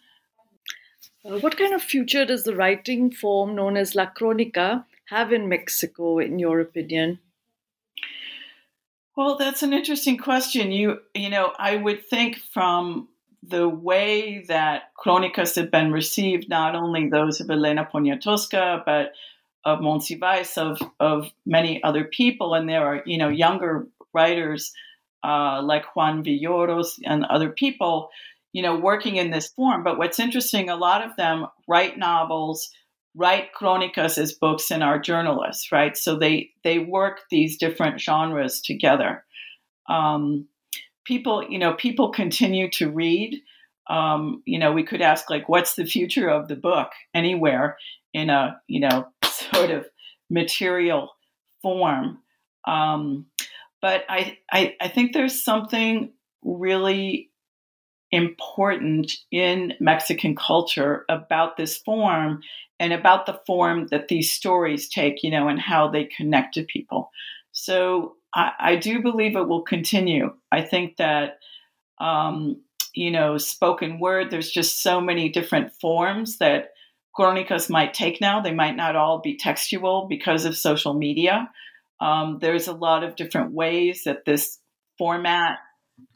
Uh, 1.26 1.40
what 1.40 1.58
kind 1.58 1.74
of 1.74 1.82
future 1.82 2.26
does 2.26 2.44
the 2.44 2.56
writing 2.56 3.12
form 3.12 3.56
known 3.56 3.78
as 3.78 3.96
La 3.96 4.06
Cronica 4.06 4.86
have 5.06 5.34
in 5.34 5.50
Mexico, 5.50 6.20
in 6.20 6.38
your 6.40 6.60
opinion? 6.60 7.20
Well, 9.16 9.38
that's 9.38 9.64
an 9.64 9.74
interesting 9.74 10.18
question. 10.18 10.72
You, 10.72 11.00
you 11.14 11.30
know, 11.30 11.54
I 11.58 11.78
would 11.78 12.06
think 12.06 12.38
from 12.54 13.08
the 13.42 13.68
way 13.70 14.44
that 14.48 14.92
Crónicas 15.04 15.56
have 15.56 15.72
been 15.72 15.92
received, 15.92 16.50
not 16.50 16.76
only 16.76 17.10
those 17.10 17.40
of 17.40 17.50
Elena 17.50 17.88
Poniatowska, 17.92 18.84
but 18.86 19.14
of 19.64 19.80
Monsiváis, 19.80 20.58
of 20.58 20.80
of 21.00 21.32
many 21.46 21.84
other 21.84 22.04
people, 22.04 22.54
and 22.54 22.70
there 22.70 22.86
are 22.86 23.04
you 23.06 23.18
know 23.18 23.30
younger 23.30 23.88
writers 24.14 24.74
uh, 25.24 25.62
like 25.64 25.96
Juan 25.96 26.24
Villoro 26.24 26.84
and 27.04 27.26
other 27.26 27.50
people 27.50 28.10
you 28.56 28.62
know, 28.62 28.80
working 28.80 29.18
in 29.18 29.32
this 29.32 29.50
form. 29.50 29.84
But 29.84 29.98
what's 29.98 30.18
interesting, 30.18 30.70
a 30.70 30.78
lot 30.78 31.06
of 31.06 31.18
them 31.18 31.46
write 31.68 31.98
novels, 31.98 32.70
write 33.14 33.52
chronicas 33.52 34.18
as 34.18 34.32
books, 34.32 34.72
and 34.72 34.82
are 34.82 34.98
journalists, 34.98 35.74
right? 35.74 35.98
So 35.98 36.18
they 36.18 36.52
they 36.64 36.80
work 36.80 37.20
these 37.30 37.58
different 37.58 38.00
genres 38.00 38.62
together. 38.62 39.26
Um, 39.90 40.48
people, 41.04 41.46
you 41.50 41.60
know, 41.60 41.74
people 41.74 42.14
continue 42.14 42.70
to 42.76 42.90
read. 42.90 43.42
Um, 43.90 44.42
you 44.46 44.58
know, 44.58 44.72
we 44.72 44.84
could 44.84 45.02
ask 45.02 45.30
like, 45.30 45.50
what's 45.50 45.76
the 45.76 45.86
future 45.86 46.30
of 46.30 46.48
the 46.48 46.56
book 46.56 46.92
anywhere 47.14 47.76
in 48.14 48.30
a 48.30 48.62
you 48.68 48.80
know 48.80 49.08
sort 49.26 49.70
of 49.70 49.86
material 50.30 51.12
form. 51.62 52.20
Um, 52.66 53.26
but 53.82 54.06
I, 54.08 54.38
I, 54.50 54.76
I 54.80 54.88
think 54.88 55.12
there's 55.12 55.44
something 55.44 56.14
really 56.42 57.32
important 58.12 59.12
in 59.32 59.74
Mexican 59.80 60.36
culture 60.36 61.06
about 61.10 61.58
this 61.58 61.78
form 61.78 62.42
and 62.80 62.94
about 62.94 63.26
the 63.26 63.40
form 63.48 63.88
that 63.92 64.08
these 64.08 64.32
stories 64.32 64.90
take, 64.90 65.24
you 65.24 65.32
know, 65.32 65.48
and 65.48 65.60
how 65.60 65.88
they 65.90 66.06
connect 66.06 66.54
to 66.56 66.64
people. 66.64 67.12
So 67.52 68.16
I, 68.34 68.52
I 68.60 68.76
do 68.76 69.02
believe 69.02 69.36
it 69.36 69.48
will 69.48 69.64
continue. 69.64 70.34
I 70.52 70.62
think 70.62 70.98
that, 70.98 71.40
um, 72.00 72.62
you 72.94 73.12
know, 73.12 73.38
spoken 73.38 74.00
word, 74.00 74.30
there's 74.30 74.52
just 74.52 74.82
so 74.82 75.02
many 75.02 75.30
different 75.30 75.74
forms 75.80 76.38
that 76.38 76.72
Crónicas 77.18 77.70
might 77.70 77.94
take 77.94 78.20
now. 78.20 78.42
They 78.42 78.54
might 78.54 78.76
not 78.76 78.96
all 78.96 79.20
be 79.20 79.38
textual 79.38 80.08
because 80.08 80.44
of 80.44 80.58
social 80.58 80.94
media. 80.94 81.50
Um, 82.02 82.40
there's 82.42 82.68
a 82.68 82.74
lot 82.74 83.04
of 83.04 83.16
different 83.16 83.54
ways 83.54 84.04
that 84.04 84.26
this 84.26 84.60
format 84.98 85.60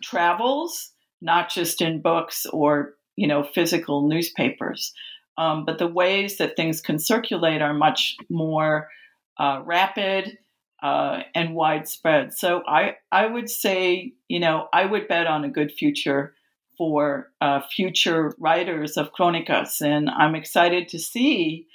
travels, 0.04 0.92
not 1.22 1.50
just 1.50 1.82
in 1.82 2.02
books 2.02 2.46
or 2.52 2.94
you 3.16 3.28
know 3.28 3.44
physical 3.44 4.08
newspapers, 4.08 4.94
um, 5.38 5.66
but 5.66 5.78
the 5.78 5.88
ways 5.88 6.38
that 6.38 6.56
things 6.56 6.82
can 6.82 7.00
circulate 7.00 7.62
are 7.62 7.74
much 7.74 8.16
more 8.30 8.88
uh, 9.38 9.62
rapid 9.66 10.38
uh, 10.82 11.22
and 11.36 11.56
widespread. 11.56 12.34
So 12.34 12.64
I 12.68 12.96
I 13.12 13.26
would 13.26 13.50
say 13.50 14.14
you 14.28 14.40
know 14.40 14.68
I 14.74 14.86
would 14.86 15.08
bet 15.08 15.28
on 15.28 15.44
a 15.44 15.50
good 15.50 15.72
future 15.72 16.34
for 16.78 17.30
uh, 17.42 17.62
future 17.76 18.34
writers 18.40 18.96
of 18.96 19.12
Crónicas, 19.12 19.82
and 19.82 20.10
I'm 20.10 20.36
excited 20.36 20.88
to 20.90 21.00
see 21.00 21.68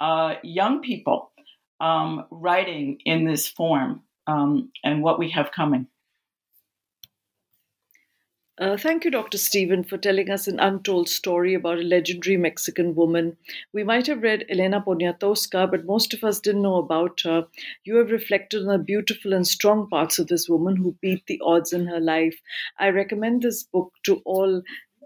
uh, 0.00 0.34
young 0.42 0.80
people 0.80 1.32
um, 1.80 2.24
writing 2.30 2.98
in 3.04 3.24
this 3.24 3.48
form 3.48 4.02
um, 4.26 4.70
and 4.84 5.02
what 5.02 5.18
we 5.18 5.30
have 5.30 5.50
coming. 5.52 5.86
Uh, 8.56 8.76
thank 8.76 9.04
you, 9.04 9.10
Dr. 9.10 9.36
Stephen, 9.38 9.82
for 9.82 9.96
telling 9.98 10.30
us 10.30 10.46
an 10.46 10.60
untold 10.60 11.08
story 11.08 11.54
about 11.54 11.78
a 11.78 11.82
legendary 11.82 12.36
Mexican 12.36 12.94
woman. 12.94 13.36
We 13.72 13.82
might 13.82 14.06
have 14.06 14.22
read 14.22 14.44
Elena 14.48 14.80
Poniatowska, 14.80 15.68
but 15.70 15.84
most 15.86 16.14
of 16.14 16.22
us 16.22 16.38
didn't 16.40 16.62
know 16.62 16.76
about 16.76 17.20
her. 17.22 17.46
You 17.84 17.96
have 17.96 18.10
reflected 18.12 18.62
on 18.62 18.68
the 18.68 18.78
beautiful 18.78 19.32
and 19.32 19.44
strong 19.46 19.88
parts 19.88 20.18
of 20.20 20.28
this 20.28 20.48
woman 20.48 20.76
who 20.76 20.96
beat 21.00 21.26
the 21.26 21.40
odds 21.44 21.72
in 21.72 21.86
her 21.86 22.00
life. 22.00 22.40
I 22.78 22.90
recommend 22.90 23.42
this 23.42 23.64
book 23.64 23.92
to 24.04 24.22
all 24.24 24.62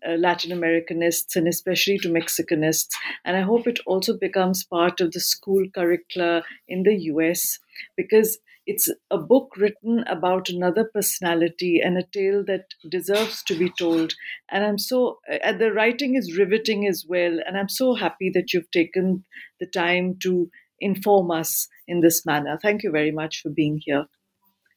uh, 0.06 0.12
Latin 0.12 0.50
Americanists 0.52 1.34
and 1.36 1.48
especially 1.48 1.98
to 1.98 2.08
Mexicanists. 2.08 2.90
And 3.24 3.36
I 3.36 3.40
hope 3.40 3.66
it 3.66 3.80
also 3.86 4.16
becomes 4.16 4.64
part 4.64 5.00
of 5.00 5.12
the 5.12 5.20
school 5.20 5.64
curricula 5.74 6.44
in 6.68 6.82
the 6.82 6.94
US 7.12 7.58
because 7.96 8.38
it's 8.68 8.90
a 9.10 9.16
book 9.16 9.56
written 9.56 10.04
about 10.06 10.50
another 10.50 10.84
personality 10.84 11.80
and 11.82 11.96
a 11.96 12.02
tale 12.12 12.44
that 12.44 12.66
deserves 12.90 13.42
to 13.44 13.58
be 13.58 13.72
told. 13.78 14.12
And 14.50 14.62
I'm 14.62 14.76
so, 14.76 15.20
uh, 15.42 15.54
the 15.54 15.72
writing 15.72 16.16
is 16.16 16.36
riveting 16.36 16.86
as 16.86 17.06
well. 17.08 17.38
And 17.46 17.56
I'm 17.56 17.70
so 17.70 17.94
happy 17.94 18.30
that 18.34 18.52
you've 18.52 18.70
taken 18.70 19.24
the 19.58 19.66
time 19.66 20.18
to 20.22 20.50
inform 20.80 21.30
us 21.30 21.66
in 21.86 22.02
this 22.02 22.26
manner. 22.26 22.58
Thank 22.60 22.82
you 22.82 22.90
very 22.90 23.10
much 23.10 23.40
for 23.40 23.48
being 23.48 23.80
here. 23.82 24.04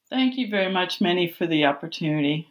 Thank 0.09 0.37
you 0.37 0.49
very 0.49 0.71
much, 0.71 1.01
Minnie, 1.01 1.29
for 1.29 1.45
the 1.45 1.65
opportunity. 1.65 2.50